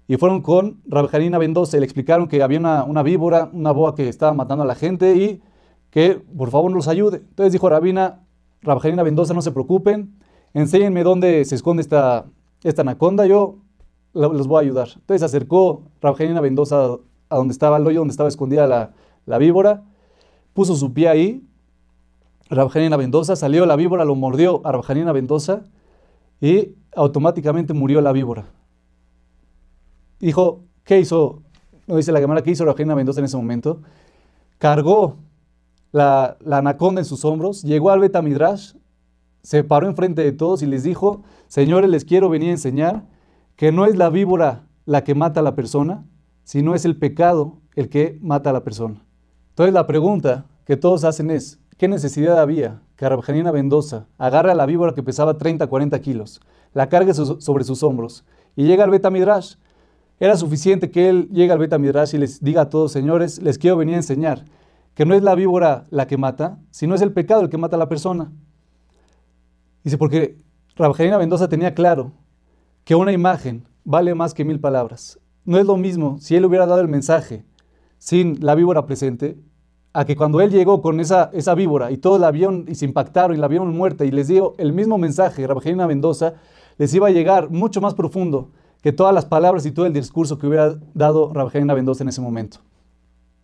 Y 0.09 0.17
fueron 0.17 0.43
con 0.43 0.81
Rabjanina 0.85 1.39
Mendoza 1.39 1.77
y 1.77 1.81
le 1.81 1.87
explicaron 1.87 2.27
que 2.27 2.43
había 2.43 2.59
una, 2.59 3.03
víbora, 3.05 3.49
una 3.53 3.71
boa 3.71 3.95
que 3.95 4.09
estaba 4.09 4.33
matando 4.35 4.65
a 4.65 4.67
la 4.67 4.75
gente 4.75 5.15
y 5.15 5.41
que 5.91 6.21
por 6.37 6.51
favor 6.51 6.73
nos 6.73 6.89
ayude. 6.89 7.19
Entonces 7.19 7.53
dijo 7.53 7.69
Rabina, 7.69 8.25
Rabjanina 8.63 9.05
Mendoza, 9.05 9.35
no 9.35 9.43
se 9.43 9.53
preocupen, 9.53 10.19
enséñenme 10.53 11.05
dónde 11.05 11.45
se 11.45 11.55
esconde 11.55 11.83
esta, 11.83 12.25
esta 12.62 12.83
anaconda, 12.83 13.27
yo 13.27 13.59
los 14.12 14.47
voy 14.47 14.59
a 14.59 14.61
ayudar. 14.62 14.88
Entonces 14.94 15.21
se 15.21 15.25
acercó 15.25 15.83
Rabjanina 16.01 16.40
Mendoza 16.40 16.97
a 17.29 17.37
donde 17.37 17.53
estaba 17.53 17.77
el 17.77 17.87
hoyo, 17.87 18.01
donde 18.01 18.12
estaba 18.12 18.29
escondida 18.29 18.66
la, 19.27 19.38
víbora, 19.38 19.85
puso 20.55 20.75
su 20.75 20.92
pie 20.92 21.09
ahí, 21.09 21.44
Rabjanina 22.51 22.97
Mendoza, 22.97 23.37
salió 23.37 23.66
la 23.66 23.77
víbora, 23.77 24.05
lo 24.05 24.14
mordió 24.14 24.62
a 24.64 24.73
Rabjanina 24.73 25.12
Mendoza 25.12 25.64
y 26.40 26.75
automáticamente 26.94 27.75
murió 27.75 28.01
la 28.01 28.12
víbora 28.12 28.47
dijo, 30.21 30.64
¿qué 30.85 30.99
hizo? 30.99 31.42
No 31.87 31.97
dice 31.97 32.12
la 32.12 32.21
cámara, 32.21 32.42
¿qué 32.42 32.51
hizo 32.51 32.64
Reina 32.64 32.94
Mendoza 32.94 33.21
en 33.21 33.27
ese 33.27 33.37
momento? 33.37 33.81
Cargó 34.59 35.16
la, 35.92 36.37
anaconda 36.51 37.01
en 37.01 37.05
sus 37.05 37.25
hombros, 37.25 37.62
llegó 37.62 37.90
al 37.90 38.01
Betamidrash, 38.01 38.75
se 39.42 39.64
paró 39.64 39.88
enfrente 39.88 40.22
de 40.22 40.33
todos 40.33 40.62
y 40.62 40.66
les 40.66 40.83
dijo, 40.83 41.22
señores, 41.46 41.90
les 41.90 42.05
quiero 42.05 42.29
venir 42.29 42.48
a 42.48 42.53
enseñar 42.53 43.07
que 43.57 43.72
no 43.72 43.87
es 43.87 43.96
la 43.96 44.11
víbora 44.11 44.66
la 44.85 45.05
que 45.05 45.14
mata 45.14 45.40
a 45.40 45.42
la 45.42 45.55
persona, 45.55 46.05
sino 46.44 46.74
es 46.74 46.85
el 46.85 46.96
pecado 46.96 47.61
el 47.77 47.88
que 47.88 48.18
mata 48.22 48.51
a 48.51 48.53
la 48.53 48.64
persona. 48.64 49.05
Entonces 49.51 49.74
la 49.74 49.87
pregunta 49.87 50.46
que 50.64 50.77
todos 50.77 51.05
hacen 51.05 51.31
es, 51.31 51.61
¿qué 51.77 51.88
necesidad 51.88 52.38
había 52.38 52.83
que 52.96 53.09
Rabjanina 53.09 53.53
Mendoza 53.53 54.07
agarre 54.18 54.53
a 54.53 54.55
la 54.55 54.66
víbora 54.66 54.94
que 54.94 55.03
pesaba 55.03 55.38
30, 55.38 55.66
40 55.66 55.98
kilos, 56.01 56.40
la 56.72 56.88
cargue 56.88 57.14
sobre 57.14 57.64
sus 57.64 57.83
hombros 57.83 58.24
y 58.57 58.64
llega 58.64 58.85
al 58.85 58.90
Betamidrash 58.90 59.55
era 60.20 60.37
suficiente 60.37 60.90
que 60.90 61.09
él 61.09 61.29
llegue 61.31 61.53
al 61.53 61.59
Beta 61.59 61.79
Midrash 61.79 62.14
y 62.14 62.18
les 62.18 62.42
diga 62.42 62.62
a 62.62 62.68
todos, 62.68 62.90
señores, 62.90 63.40
les 63.40 63.57
quiero 63.57 63.77
venir 63.77 63.94
a 63.94 63.98
enseñar 63.98 64.44
que 64.94 65.05
no 65.05 65.14
es 65.14 65.22
la 65.22 65.37
víbora 65.37 65.85
la 65.90 66.09
que 66.09 66.16
mata, 66.16 66.59
sino 66.70 66.96
es 66.96 67.03
el 67.03 67.12
pecado 67.12 67.42
el 67.42 67.48
que 67.48 67.59
mata 67.59 67.77
a 67.77 67.79
la 67.79 67.88
persona. 67.88 68.33
Dice, 69.85 69.99
porque 69.99 70.38
Rabajarina 70.77 71.19
Mendoza 71.19 71.49
tenía 71.49 71.75
claro 71.75 72.12
que 72.85 72.95
una 72.95 73.12
imagen 73.12 73.67
vale 73.85 74.14
más 74.14 74.35
que 74.35 74.45
mil 74.45 74.61
palabras. 74.61 75.19
No 75.45 75.59
es 75.59 75.67
lo 75.67 75.77
mismo 75.77 76.19
si 76.21 76.37
él 76.37 76.45
hubiera 76.45 76.67
dado 76.67 76.81
el 76.81 76.88
mensaje 76.88 77.45
sin 77.99 78.45
la 78.45 78.55
víbora 78.55 78.87
presente, 78.87 79.38
a 79.93 80.05
que 80.05 80.14
cuando 80.14 80.41
él 80.41 80.51
llegó 80.51 80.83
con 80.83 81.01
esa, 81.01 81.31
esa 81.33 81.55
víbora 81.55 81.91
y 81.91 81.97
todos 81.97 82.21
la 82.21 82.31
vieron 82.31 82.67
y 82.69 82.75
se 82.77 82.85
impactaron 82.85 83.37
y 83.37 83.41
la 83.41 83.49
vieron 83.49 83.75
muerta 83.75 84.05
y 84.05 84.11
les 84.11 84.29
dio 84.29 84.55
el 84.59 84.73
mismo 84.73 84.99
mensaje, 84.99 85.47
Rabajarina 85.47 85.87
Mendoza, 85.87 86.35
les 86.77 86.95
iba 86.95 87.09
a 87.09 87.11
llegar 87.11 87.51
mucho 87.51 87.81
más 87.81 87.95
profundo 87.95 88.53
que 88.83 88.93
todas 88.93 89.12
las 89.14 89.25
palabras 89.25 89.67
y 89.67 89.73
todo 89.73 89.87
el 89.87 89.93
discurso 89.93 90.38
que 90.38 90.47
hubiera 90.47 90.79
dado 90.95 91.33
Rabjaina 91.33 91.75
Mendoza 91.75 92.05
en 92.05 92.09
ese 92.09 92.21
momento. 92.21 92.59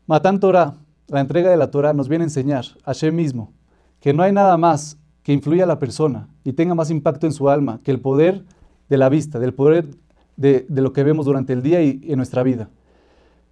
Matan 0.06 0.38
Torah, 0.38 0.74
la 1.08 1.20
entrega 1.20 1.50
de 1.50 1.56
la 1.56 1.70
Torah, 1.70 1.92
nos 1.92 2.08
viene 2.08 2.24
a 2.24 2.26
enseñar 2.26 2.64
a 2.84 2.92
Hashem 2.92 3.14
mismo 3.14 3.52
que 4.00 4.12
no 4.12 4.22
hay 4.22 4.32
nada 4.32 4.56
más 4.56 4.98
que 5.24 5.32
influya 5.32 5.64
a 5.64 5.66
la 5.66 5.80
persona 5.80 6.28
y 6.44 6.52
tenga 6.52 6.76
más 6.76 6.90
impacto 6.90 7.26
en 7.26 7.32
su 7.32 7.48
alma 7.48 7.80
que 7.82 7.90
el 7.90 8.00
poder 8.00 8.44
de 8.88 8.96
la 8.96 9.08
vista, 9.08 9.40
del 9.40 9.54
poder 9.54 9.88
de, 10.36 10.64
lo 10.68 10.92
que 10.92 11.02
vemos 11.02 11.26
durante 11.26 11.52
el 11.52 11.62
día 11.62 11.82
y 11.82 12.00
en 12.04 12.18
nuestra 12.18 12.44
vida. 12.44 12.68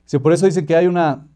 Si 0.04 0.18
por 0.18 0.32
eso 0.32 0.46
dicen 0.46 0.66
que 0.66 0.76
hay 0.76 0.86
una, 0.86 1.26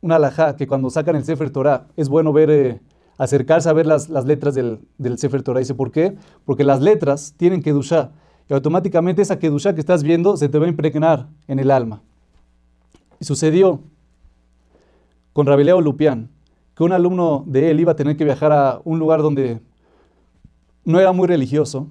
una 0.00 0.16
alajá 0.16 0.56
que 0.56 0.66
cuando 0.66 0.90
sacan 0.90 1.16
el 1.16 1.24
Sefer 1.24 1.50
Torah 1.50 1.86
es 1.96 2.08
bueno 2.08 2.32
ver, 2.32 2.50
eh, 2.50 2.80
acercarse 3.16 3.68
a 3.68 3.72
ver 3.72 3.86
las, 3.86 4.08
letras 4.08 4.54
del, 4.54 4.80
del 4.98 5.18
Sefer 5.18 5.42
Torah. 5.42 5.60
Dice, 5.60 5.74
¿por 5.74 5.92
qué? 5.92 6.16
Porque 6.44 6.64
las 6.64 6.82
letras 6.82 7.34
tienen 7.36 7.62
que 7.62 7.72
dushar 7.72 8.10
y 8.48 8.54
automáticamente 8.54 9.22
esa 9.22 9.38
kedusha 9.38 9.74
que 9.74 9.80
estás 9.80 10.02
viendo 10.02 10.36
se 10.36 10.48
te 10.48 10.58
va 10.58 10.66
a 10.66 10.68
impregnar 10.68 11.28
en 11.48 11.58
el 11.58 11.70
alma. 11.70 12.02
Y 13.20 13.24
sucedió 13.24 13.80
con 15.32 15.46
Rabeleo 15.46 15.80
Lupián, 15.80 16.30
que 16.76 16.84
un 16.84 16.92
alumno 16.92 17.44
de 17.46 17.70
él 17.70 17.80
iba 17.80 17.92
a 17.92 17.96
tener 17.96 18.16
que 18.16 18.24
viajar 18.24 18.52
a 18.52 18.80
un 18.84 18.98
lugar 18.98 19.22
donde 19.22 19.60
no 20.86 20.98
era 20.98 21.12
muy 21.12 21.28
religioso. 21.28 21.88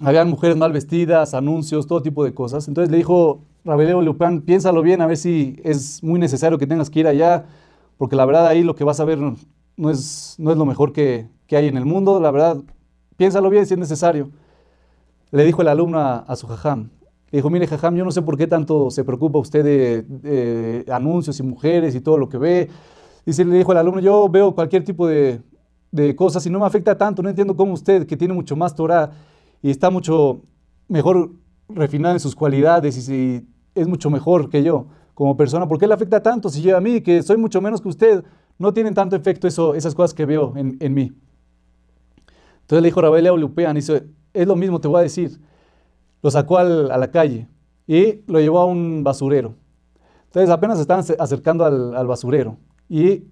Habían 0.00 0.28
mujeres 0.28 0.58
mal 0.58 0.72
vestidas, 0.72 1.32
anuncios, 1.32 1.86
todo 1.86 2.02
tipo 2.02 2.22
de 2.22 2.34
cosas. 2.34 2.68
Entonces 2.68 2.90
le 2.90 2.98
dijo 2.98 3.40
Rabeleo 3.64 4.02
Lupián, 4.02 4.42
piénsalo 4.42 4.82
bien 4.82 5.00
a 5.00 5.06
ver 5.06 5.16
si 5.16 5.58
es 5.64 6.02
muy 6.02 6.20
necesario 6.20 6.58
que 6.58 6.66
tengas 6.66 6.90
que 6.90 7.00
ir 7.00 7.06
allá, 7.06 7.46
porque 7.96 8.16
la 8.16 8.26
verdad 8.26 8.46
ahí 8.46 8.62
lo 8.62 8.74
que 8.74 8.84
vas 8.84 9.00
a 9.00 9.06
ver 9.06 9.18
no 9.18 9.90
es, 9.90 10.34
no 10.36 10.50
es 10.50 10.58
lo 10.58 10.66
mejor 10.66 10.92
que, 10.92 11.28
que 11.46 11.56
hay 11.56 11.68
en 11.68 11.78
el 11.78 11.86
mundo. 11.86 12.20
La 12.20 12.30
verdad, 12.30 12.58
piénsalo 13.16 13.48
bien 13.48 13.64
si 13.64 13.72
es 13.72 13.80
necesario 13.80 14.28
le 15.34 15.44
dijo 15.44 15.62
el 15.62 15.68
alumno 15.68 15.98
a, 15.98 16.36
su 16.36 16.46
jajam, 16.46 16.90
le 17.32 17.38
dijo, 17.38 17.50
mire 17.50 17.66
jajam, 17.66 17.96
yo 17.96 18.04
no 18.04 18.12
sé 18.12 18.22
por 18.22 18.38
qué 18.38 18.46
tanto 18.46 18.88
se 18.92 19.02
preocupa 19.02 19.40
usted 19.40 19.64
de, 19.64 20.84
anuncios 20.92 21.40
y 21.40 21.42
mujeres 21.42 21.96
y 21.96 22.00
todo 22.00 22.18
lo 22.18 22.28
que 22.28 22.38
ve. 22.38 22.70
Dice, 23.26 23.44
le 23.44 23.56
dijo 23.56 23.72
el 23.72 23.78
alumno, 23.78 24.00
yo 24.00 24.28
veo 24.28 24.54
cualquier 24.54 24.84
tipo 24.84 25.08
de, 25.08 25.40
cosas 26.16 26.44
y 26.46 26.50
no 26.50 26.60
me 26.60 26.66
afecta 26.66 26.96
tanto, 26.96 27.22
no 27.22 27.28
entiendo 27.28 27.56
cómo 27.56 27.72
usted, 27.72 28.06
que 28.06 28.16
tiene 28.16 28.34
mucho 28.34 28.56
más 28.56 28.74
Torah 28.74 29.10
y 29.62 29.70
está 29.70 29.90
mucho 29.90 30.42
mejor 30.88 31.30
refinado 31.68 32.14
en 32.14 32.20
sus 32.20 32.34
cualidades 32.34 32.96
y 32.96 33.02
si 33.02 33.48
es 33.74 33.88
mucho 33.88 34.10
mejor 34.10 34.50
que 34.50 34.62
yo 34.62 34.86
como 35.14 35.36
persona, 35.36 35.68
¿por 35.68 35.78
qué 35.78 35.86
le 35.86 35.94
afecta 35.94 36.22
tanto 36.22 36.48
si 36.48 36.60
yo 36.60 36.76
a 36.76 36.80
mí, 36.80 37.00
que 37.00 37.22
soy 37.22 37.36
mucho 37.36 37.60
menos 37.60 37.80
que 37.80 37.88
usted, 37.88 38.24
no 38.58 38.72
tienen 38.72 38.94
tanto 38.94 39.14
efecto 39.14 39.46
eso, 39.46 39.74
esas 39.74 39.94
cosas 39.94 40.12
que 40.12 40.26
veo 40.26 40.52
en, 40.56 40.94
mí? 40.94 41.12
Entonces 42.62 42.82
le 42.82 42.88
dijo 42.88 43.00
Rabel 43.00 43.26
Lupean, 43.40 43.76
dice, 43.76 44.08
es 44.32 44.46
lo 44.46 44.56
mismo, 44.56 44.80
te 44.80 44.88
voy 44.88 45.00
a 45.00 45.02
decir. 45.02 45.40
Lo 46.22 46.30
sacó 46.30 46.58
a 46.58 46.64
la 46.64 47.10
calle 47.10 47.48
y 47.86 48.22
lo 48.26 48.40
llevó 48.40 48.60
a 48.60 48.64
un 48.64 49.04
basurero. 49.04 49.54
Entonces 50.26 50.50
apenas 50.50 50.78
se 50.78 50.82
estaban 50.82 51.04
acercando 51.18 51.64
al, 51.64 52.06
basurero 52.08 52.56
y 52.88 53.24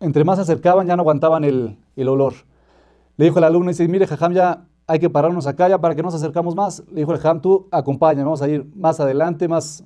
entre 0.00 0.24
más 0.24 0.36
se 0.36 0.42
acercaban 0.42 0.86
ya 0.88 0.96
no 0.96 1.02
aguantaban 1.02 1.44
el, 1.44 1.78
olor. 2.06 2.34
Le 3.16 3.24
dijo 3.24 3.38
el 3.38 3.44
alumno, 3.44 3.70
dice, 3.70 3.88
mire, 3.88 4.06
Jajam, 4.06 4.34
ya 4.34 4.68
hay 4.86 5.00
que 5.00 5.10
pararnos 5.10 5.46
acá 5.46 5.68
ya 5.68 5.80
para 5.80 5.96
que 5.96 6.02
nos 6.02 6.14
acercamos 6.14 6.54
más. 6.54 6.84
Le 6.92 7.00
dijo 7.00 7.12
el 7.12 7.18
Jajam, 7.18 7.40
tú 7.40 7.66
acompáñame, 7.72 8.24
vamos 8.24 8.42
a 8.42 8.48
ir 8.48 8.70
más 8.76 9.00
adelante, 9.00 9.48
más, 9.48 9.82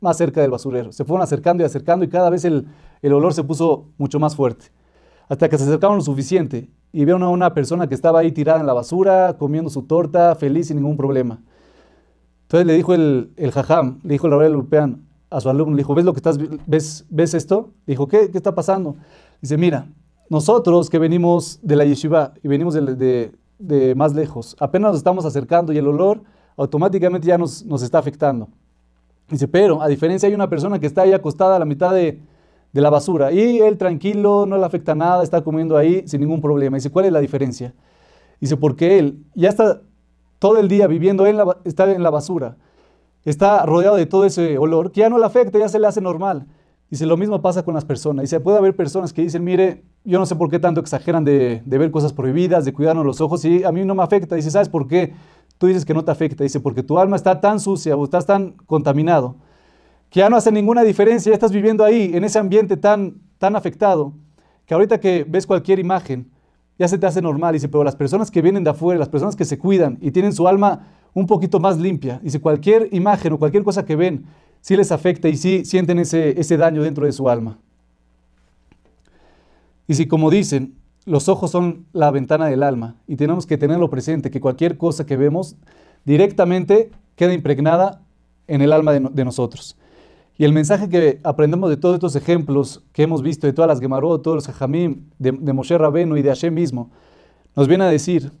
más 0.00 0.16
cerca 0.16 0.40
del 0.40 0.50
basurero. 0.50 0.90
Se 0.90 1.04
fueron 1.04 1.22
acercando 1.22 1.62
y 1.62 1.66
acercando 1.66 2.04
y 2.04 2.08
cada 2.08 2.28
vez 2.28 2.44
el, 2.44 2.66
el 3.02 3.12
olor 3.12 3.34
se 3.34 3.44
puso 3.44 3.86
mucho 3.98 4.18
más 4.18 4.34
fuerte. 4.34 4.66
Hasta 5.28 5.48
que 5.48 5.56
se 5.56 5.64
acercaron 5.64 5.96
lo 5.96 6.02
suficiente 6.02 6.68
y 6.92 7.04
vieron 7.04 7.22
a 7.22 7.28
una 7.28 7.54
persona 7.54 7.86
que 7.86 7.94
estaba 7.94 8.18
ahí 8.18 8.32
tirada 8.32 8.60
en 8.60 8.66
la 8.66 8.72
basura, 8.72 9.36
comiendo 9.38 9.70
su 9.70 9.82
torta, 9.82 10.34
feliz 10.34 10.68
sin 10.68 10.76
ningún 10.76 10.96
problema. 10.96 11.40
Entonces 12.42 12.66
le 12.66 12.74
dijo 12.74 12.92
el, 12.92 13.32
el 13.36 13.50
jajam, 13.50 14.00
le 14.02 14.12
dijo 14.12 14.26
el 14.26 14.32
rabel 14.32 14.52
Lupean 14.52 15.06
a 15.30 15.40
su 15.40 15.48
alumno, 15.48 15.74
le 15.74 15.78
dijo, 15.78 15.94
¿ves 15.94 16.04
lo 16.04 16.12
que 16.12 16.18
estás, 16.18 16.36
ves, 16.66 17.06
ves 17.08 17.32
esto? 17.32 17.70
Le 17.86 17.92
dijo, 17.92 18.08
¿qué, 18.08 18.30
¿qué 18.30 18.36
está 18.36 18.54
pasando? 18.54 18.96
Dice, 19.40 19.56
mira, 19.56 19.86
nosotros 20.32 20.88
que 20.88 20.98
venimos 20.98 21.60
de 21.62 21.76
la 21.76 21.84
yeshiva 21.84 22.32
y 22.42 22.48
venimos 22.48 22.72
de, 22.72 23.32
de, 23.58 23.94
más 23.94 24.14
lejos, 24.14 24.56
apenas 24.58 24.92
nos 24.92 24.96
estamos 24.96 25.26
acercando 25.26 25.74
y 25.74 25.76
el 25.76 25.86
olor 25.86 26.22
automáticamente 26.56 27.26
ya 27.26 27.36
nos, 27.36 27.66
nos 27.66 27.82
está 27.82 27.98
afectando. 27.98 28.48
Dice, 29.28 29.46
pero 29.46 29.82
a 29.82 29.88
diferencia 29.88 30.26
hay 30.26 30.34
una 30.34 30.48
persona 30.48 30.78
que 30.78 30.86
está 30.86 31.02
ahí 31.02 31.12
acostada 31.12 31.56
a 31.56 31.58
la 31.58 31.66
mitad 31.66 31.92
de, 31.92 32.18
de 32.72 32.80
la 32.80 32.88
basura. 32.88 33.30
Y 33.30 33.58
él 33.58 33.76
tranquilo, 33.76 34.46
no 34.46 34.56
le 34.56 34.64
afecta 34.64 34.94
nada, 34.94 35.22
está 35.22 35.42
comiendo 35.44 35.76
ahí 35.76 36.02
sin 36.08 36.22
ningún 36.22 36.40
problema. 36.40 36.78
Dice, 36.78 36.88
¿cuál 36.88 37.04
es 37.04 37.12
la 37.12 37.20
diferencia? 37.20 37.74
Dice, 38.40 38.56
porque 38.56 38.98
él 38.98 39.18
ya 39.34 39.50
está 39.50 39.82
todo 40.38 40.56
el 40.56 40.66
día 40.66 40.86
viviendo, 40.86 41.26
en 41.26 41.36
la, 41.36 41.58
está 41.64 41.92
en 41.92 42.02
la 42.02 42.08
basura, 42.08 42.56
está 43.26 43.66
rodeado 43.66 43.96
de 43.96 44.06
todo 44.06 44.24
ese 44.24 44.56
olor, 44.56 44.92
que 44.92 45.00
ya 45.00 45.10
no 45.10 45.18
le 45.18 45.26
afecta, 45.26 45.58
ya 45.58 45.68
se 45.68 45.78
le 45.78 45.88
hace 45.88 46.00
normal. 46.00 46.46
Dice, 46.92 47.06
lo 47.06 47.16
mismo 47.16 47.40
pasa 47.40 47.62
con 47.62 47.72
las 47.72 47.86
personas. 47.86 48.24
Dice, 48.24 48.38
puede 48.38 48.58
haber 48.58 48.76
personas 48.76 49.14
que 49.14 49.22
dicen, 49.22 49.42
mire, 49.42 49.82
yo 50.04 50.18
no 50.18 50.26
sé 50.26 50.36
por 50.36 50.50
qué 50.50 50.58
tanto 50.58 50.78
exageran 50.78 51.24
de, 51.24 51.62
ver 51.64 51.90
cosas 51.90 52.12
prohibidas, 52.12 52.66
de 52.66 52.74
cuidarnos 52.74 53.06
los 53.06 53.22
ojos, 53.22 53.42
y 53.46 53.64
a 53.64 53.72
mí 53.72 53.82
no 53.82 53.94
me 53.94 54.02
afecta. 54.02 54.36
Dice, 54.36 54.50
¿sabes 54.50 54.68
por 54.68 54.86
qué? 54.86 55.14
Tú 55.56 55.68
dices 55.68 55.86
que 55.86 55.94
no 55.94 56.04
te 56.04 56.10
afecta. 56.10 56.44
Dice, 56.44 56.60
porque 56.60 56.82
tu 56.82 56.98
alma 56.98 57.16
está 57.16 57.40
tan 57.40 57.60
sucia 57.60 57.96
o 57.96 58.04
estás 58.04 58.26
tan 58.26 58.50
contaminado 58.66 59.36
que 60.10 60.20
ya 60.20 60.28
no 60.28 60.36
hace 60.36 60.52
ninguna 60.52 60.82
diferencia, 60.82 61.30
ya 61.30 61.34
estás 61.34 61.50
viviendo 61.50 61.82
ahí, 61.82 62.10
en 62.12 62.24
ese 62.24 62.38
ambiente 62.38 62.76
tan, 62.76 63.22
tan 63.38 63.56
afectado, 63.56 64.12
que 64.66 64.74
ahorita 64.74 65.00
que 65.00 65.24
ves 65.26 65.46
cualquier 65.46 65.78
imagen, 65.78 66.30
ya 66.78 66.88
se 66.88 66.98
te 66.98 67.06
hace 67.06 67.22
normal. 67.22 67.54
Dice, 67.54 67.70
pero 67.70 67.84
las 67.84 67.96
personas 67.96 68.30
que 68.30 68.42
vienen 68.42 68.64
de 68.64 68.68
afuera, 68.68 68.98
las 68.98 69.08
personas 69.08 69.34
que 69.34 69.46
se 69.46 69.56
cuidan 69.56 69.96
y 70.02 70.10
tienen 70.10 70.34
su 70.34 70.46
alma 70.46 70.88
un 71.14 71.26
poquito 71.26 71.58
más 71.58 71.78
limpia, 71.78 72.20
dice, 72.22 72.38
cualquier 72.38 72.90
imagen 72.92 73.32
o 73.32 73.38
cualquier 73.38 73.64
cosa 73.64 73.82
que 73.86 73.96
ven, 73.96 74.26
sí 74.62 74.76
les 74.76 74.90
afecta 74.90 75.28
y 75.28 75.36
sí 75.36 75.66
sienten 75.66 75.98
ese, 75.98 76.40
ese 76.40 76.56
daño 76.56 76.82
dentro 76.82 77.04
de 77.04 77.12
su 77.12 77.28
alma. 77.28 77.58
Y 79.86 79.94
si 79.94 80.06
como 80.06 80.30
dicen, 80.30 80.78
los 81.04 81.28
ojos 81.28 81.50
son 81.50 81.86
la 81.92 82.10
ventana 82.10 82.46
del 82.46 82.62
alma 82.62 82.96
y 83.06 83.16
tenemos 83.16 83.44
que 83.44 83.58
tenerlo 83.58 83.90
presente, 83.90 84.30
que 84.30 84.40
cualquier 84.40 84.78
cosa 84.78 85.04
que 85.04 85.16
vemos 85.16 85.56
directamente 86.04 86.90
queda 87.16 87.34
impregnada 87.34 88.00
en 88.46 88.62
el 88.62 88.72
alma 88.72 88.92
de, 88.92 89.24
nosotros. 89.24 89.76
Y 90.38 90.44
el 90.44 90.52
mensaje 90.52 90.88
que 90.88 91.20
aprendemos 91.24 91.68
de 91.68 91.76
todos 91.76 91.94
estos 91.94 92.16
ejemplos 92.16 92.82
que 92.92 93.02
hemos 93.02 93.22
visto, 93.22 93.46
de 93.46 93.52
todas 93.52 93.68
las 93.68 93.80
Gemarot, 93.80 94.22
todos 94.22 94.36
los 94.36 94.46
Jajamim, 94.46 95.08
de, 95.18 95.32
de 95.32 95.52
Moshe 95.52 95.76
Rabenu 95.76 96.16
y 96.16 96.22
de 96.22 96.30
Hashem 96.30 96.54
mismo, 96.54 96.90
nos 97.54 97.68
viene 97.68 97.84
a 97.84 97.88
decir 97.88 98.32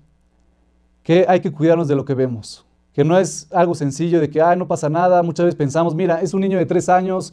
que 1.02 1.26
hay 1.28 1.40
que 1.40 1.52
cuidarnos 1.52 1.88
de 1.88 1.96
lo 1.96 2.04
que 2.04 2.14
vemos, 2.14 2.64
que 2.92 3.04
no 3.04 3.18
es 3.18 3.48
algo 3.52 3.74
sencillo 3.74 4.20
de 4.20 4.28
que, 4.30 4.40
ah, 4.40 4.54
no 4.56 4.68
pasa 4.68 4.88
nada, 4.88 5.22
muchas 5.22 5.46
veces 5.46 5.56
pensamos, 5.56 5.94
mira, 5.94 6.20
es 6.20 6.34
un 6.34 6.40
niño 6.40 6.58
de 6.58 6.66
tres 6.66 6.88
años, 6.88 7.32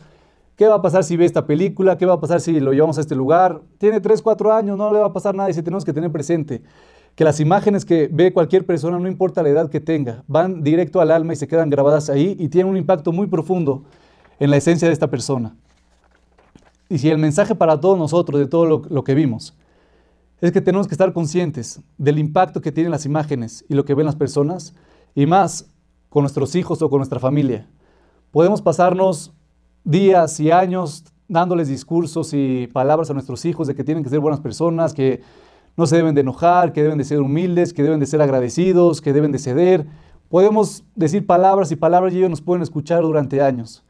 ¿qué 0.55 0.67
va 0.67 0.75
a 0.75 0.81
pasar 0.81 1.03
si 1.03 1.17
ve 1.17 1.25
esta 1.25 1.45
película? 1.45 1.97
¿Qué 1.97 2.05
va 2.05 2.13
a 2.13 2.19
pasar 2.19 2.41
si 2.41 2.59
lo 2.59 2.71
llevamos 2.71 2.97
a 2.97 3.01
este 3.01 3.15
lugar? 3.15 3.61
Tiene 3.77 3.99
tres, 3.99 4.21
cuatro 4.21 4.53
años, 4.53 4.77
no 4.77 4.91
le 4.93 4.99
va 4.99 5.07
a 5.07 5.13
pasar 5.13 5.35
nada 5.35 5.49
y 5.49 5.53
si 5.53 5.61
tenemos 5.61 5.83
que 5.83 5.93
tener 5.93 6.11
presente 6.11 6.61
que 7.15 7.25
las 7.25 7.41
imágenes 7.41 7.83
que 7.83 8.09
ve 8.09 8.31
cualquier 8.31 8.65
persona, 8.65 8.97
no 8.97 9.07
importa 9.07 9.43
la 9.43 9.49
edad 9.49 9.69
que 9.69 9.81
tenga, 9.81 10.23
van 10.27 10.63
directo 10.63 11.01
al 11.01 11.11
alma 11.11 11.33
y 11.33 11.35
se 11.35 11.47
quedan 11.47 11.69
grabadas 11.69 12.09
ahí 12.09 12.37
y 12.39 12.47
tienen 12.47 12.71
un 12.71 12.77
impacto 12.77 13.11
muy 13.11 13.27
profundo 13.27 13.83
en 14.39 14.49
la 14.49 14.55
esencia 14.55 14.87
de 14.87 14.93
esta 14.93 15.09
persona. 15.09 15.55
Y 16.87 16.97
si 16.97 17.09
el 17.09 17.17
mensaje 17.17 17.55
para 17.55 17.79
todos 17.79 17.97
nosotros 17.97 18.39
de 18.39 18.47
todo 18.47 18.65
lo, 18.65 19.03
que 19.03 19.13
vimos 19.13 19.53
es 20.41 20.51
que 20.53 20.61
tenemos 20.61 20.87
que 20.87 20.93
estar 20.93 21.11
conscientes 21.11 21.81
del 21.97 22.17
impacto 22.17 22.61
que 22.61 22.71
tienen 22.71 22.91
las 22.91 23.05
imágenes 23.05 23.65
y 23.67 23.73
lo 23.73 23.83
que 23.83 23.93
ven 23.93 24.05
las 24.05 24.15
personas, 24.15 24.73
y 25.15 25.25
más 25.25 25.69
con 26.09 26.23
nuestros 26.23 26.55
hijos 26.55 26.81
o 26.81 26.89
con 26.89 26.99
nuestra 26.99 27.19
familia. 27.19 27.67
Podemos 28.31 28.61
pasarnos 28.61 29.33
días 29.83 30.39
y 30.39 30.51
años 30.51 31.03
dándoles 31.27 31.67
discursos 31.67 32.33
y 32.33 32.67
palabras 32.67 33.09
a 33.09 33.13
nuestros 33.13 33.45
hijos 33.45 33.67
de 33.67 33.75
que 33.75 33.83
tienen 33.83 34.03
que 34.03 34.09
ser 34.09 34.19
buenas 34.19 34.39
personas, 34.39 34.93
que 34.93 35.21
no 35.77 35.85
se 35.85 35.95
deben 35.95 36.15
de 36.15 36.21
enojar, 36.21 36.73
que 36.73 36.83
deben 36.83 36.97
de 36.97 37.05
ser 37.05 37.21
humildes, 37.21 37.73
que 37.73 37.83
deben 37.83 37.99
de 37.99 38.05
ser 38.05 38.21
agradecidos, 38.21 39.01
que 39.01 39.13
deben 39.13 39.31
de 39.31 39.39
ceder. 39.39 39.87
Podemos 40.27 40.83
decir 40.95 41.25
palabras 41.25 41.71
y 41.71 41.75
palabras 41.75 42.13
y 42.13 42.17
ellos 42.17 42.29
nos 42.29 42.41
pueden 42.41 42.63
escuchar 42.63 43.03
durante 43.03 43.41
años. 43.41 43.83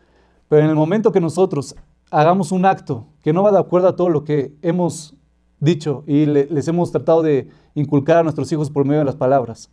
Pero 0.49 0.63
en 0.63 0.69
el 0.69 0.75
momento 0.75 1.11
que 1.11 1.21
nosotros 1.21 1.75
hagamos 2.11 2.51
un 2.51 2.65
acto 2.65 3.07
que 3.23 3.33
no 3.33 3.43
va 3.43 3.51
de 3.51 3.59
acuerdo 3.59 3.87
a 3.87 3.95
todo 3.95 4.09
lo 4.09 4.23
que 4.23 4.53
hemos 4.61 5.15
dicho 5.59 6.03
y 6.07 6.25
les 6.25 6.67
hemos 6.67 6.91
tratado 6.91 7.21
de 7.21 7.49
inculcar 7.75 8.17
a 8.17 8.23
nuestros 8.23 8.51
hijos 8.51 8.69
por 8.69 8.85
medio 8.85 8.99
de 8.99 9.05
las 9.05 9.15
palabras, 9.15 9.69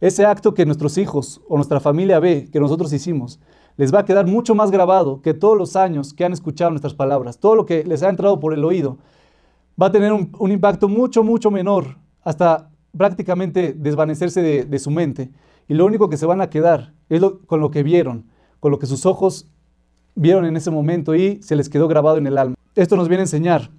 ese 0.00 0.24
acto 0.24 0.54
que 0.54 0.66
nuestros 0.66 0.98
hijos 0.98 1.40
o 1.48 1.56
nuestra 1.56 1.80
familia 1.80 2.20
ve 2.20 2.48
que 2.52 2.60
nosotros 2.60 2.92
hicimos, 2.92 3.40
les 3.76 3.94
va 3.94 4.00
a 4.00 4.04
quedar 4.04 4.26
mucho 4.26 4.54
más 4.54 4.70
grabado 4.70 5.22
que 5.22 5.34
todos 5.34 5.56
los 5.56 5.76
años 5.76 6.12
que 6.12 6.24
han 6.24 6.32
escuchado 6.32 6.70
nuestras 6.70 6.94
palabras, 6.94 7.38
todo 7.38 7.54
lo 7.54 7.66
que 7.66 7.84
les 7.84 8.02
ha 8.02 8.08
entrado 8.08 8.40
por 8.40 8.52
el 8.52 8.64
oído 8.64 8.98
va 9.80 9.86
a 9.86 9.92
tener 9.92 10.12
un, 10.12 10.50
impacto 10.50 10.88
mucho, 10.88 11.22
mucho 11.22 11.50
menor, 11.50 11.96
hasta 12.22 12.70
prácticamente 12.96 13.72
desvanecerse 13.72 14.42
de, 14.42 14.78
su 14.78 14.90
mente. 14.90 15.30
Y 15.68 15.74
lo 15.74 15.86
único 15.86 16.08
que 16.08 16.16
se 16.16 16.26
van 16.26 16.40
a 16.40 16.50
quedar 16.50 16.94
es 17.08 17.22
con 17.46 17.60
lo 17.60 17.70
que 17.70 17.84
vieron, 17.84 18.24
con 18.58 18.72
lo 18.72 18.80
que 18.80 18.86
sus 18.86 19.06
ojos 19.06 19.46
vieron 20.16 20.44
en 20.44 20.56
ese 20.56 20.72
momento 20.72 21.14
y 21.14 21.40
se 21.42 21.54
les 21.54 21.68
quedó 21.68 21.86
grabado 21.86 22.16
en 22.16 22.26
el 22.26 22.38
alma. 22.38 22.56
Esto 22.74 22.96
nos 22.96 23.08
viene 23.08 23.20
a 23.20 23.24
enseñar 23.24 23.70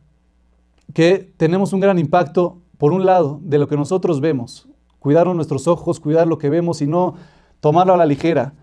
que 0.94 1.34
tenemos 1.36 1.74
un 1.74 1.82
gran 1.82 2.00
impacto, 2.00 2.60
por 2.78 2.94
un 2.94 3.06
lado, 3.06 3.42
de 3.44 3.58
lo 3.58 3.68
que 3.68 3.76
nosotros 3.76 4.22
vemos. 4.22 4.69
Cuidar 5.00 5.28
nuestros 5.28 5.68
ojos, 5.68 6.00
cuidar 6.00 6.28
lo 6.28 6.38
que 6.38 6.50
vemos 6.50 6.82
y 6.82 6.88
no 6.88 7.16
tomarlo 7.60 7.94
a 7.94 7.98
la 7.98 8.06
ligera, 8.06 8.54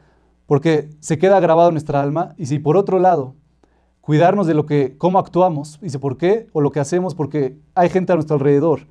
porque 0.47 0.91
se 1.01 1.19
queda 1.19 1.41
grabado 1.41 1.69
en 1.69 1.75
nuestra 1.75 2.03
alma. 2.03 2.35
Y 2.37 2.47
si 2.47 2.59
por 2.59 2.77
otro 2.77 2.99
lado 2.99 3.35
cuidarnos 4.01 4.47
de 4.47 4.55
lo 4.55 4.67
que, 4.67 4.97
cómo 4.97 5.19
actuamos, 5.19 5.81
dice, 5.81 5.99
¿por 5.99 6.17
qué? 6.17 6.49
O 6.53 6.61
lo 6.61 6.71
que 6.71 6.81
hacemos 6.81 7.15
porque 7.15 7.59
hay 7.75 7.89
gente 7.89 8.13
a 8.13 8.17
nuestro 8.17 8.37
alrededor 8.37 8.87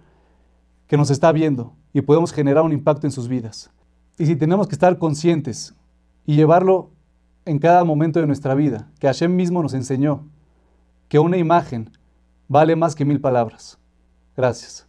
que 0.88 0.98
nos 0.98 1.10
está 1.10 1.32
viendo 1.32 1.74
y 1.94 2.02
podemos 2.02 2.34
generar 2.34 2.64
un 2.64 2.74
impacto 2.74 3.08
en 3.08 3.12
sus 3.12 3.28
vidas. 3.28 3.72
Y 4.18 4.26
si 4.26 4.36
tenemos 4.36 4.68
que 4.68 4.76
estar 4.76 4.98
conscientes 4.98 5.74
y 6.26 6.36
llevarlo 6.36 6.90
en 7.46 7.60
cada 7.60 7.84
momento 7.84 8.20
de 8.20 8.28
nuestra 8.28 8.56
vida, 8.56 8.90
que 9.00 9.08
Hashem 9.08 9.36
mismo 9.36 9.62
nos 9.62 9.74
enseñó 9.74 10.26
que 11.08 11.20
una 11.20 11.38
imagen 11.38 11.92
vale 12.48 12.76
más 12.76 12.96
que 12.96 13.06
mil 13.06 13.22
palabras. 13.22 13.78
Gracias. 14.36 14.88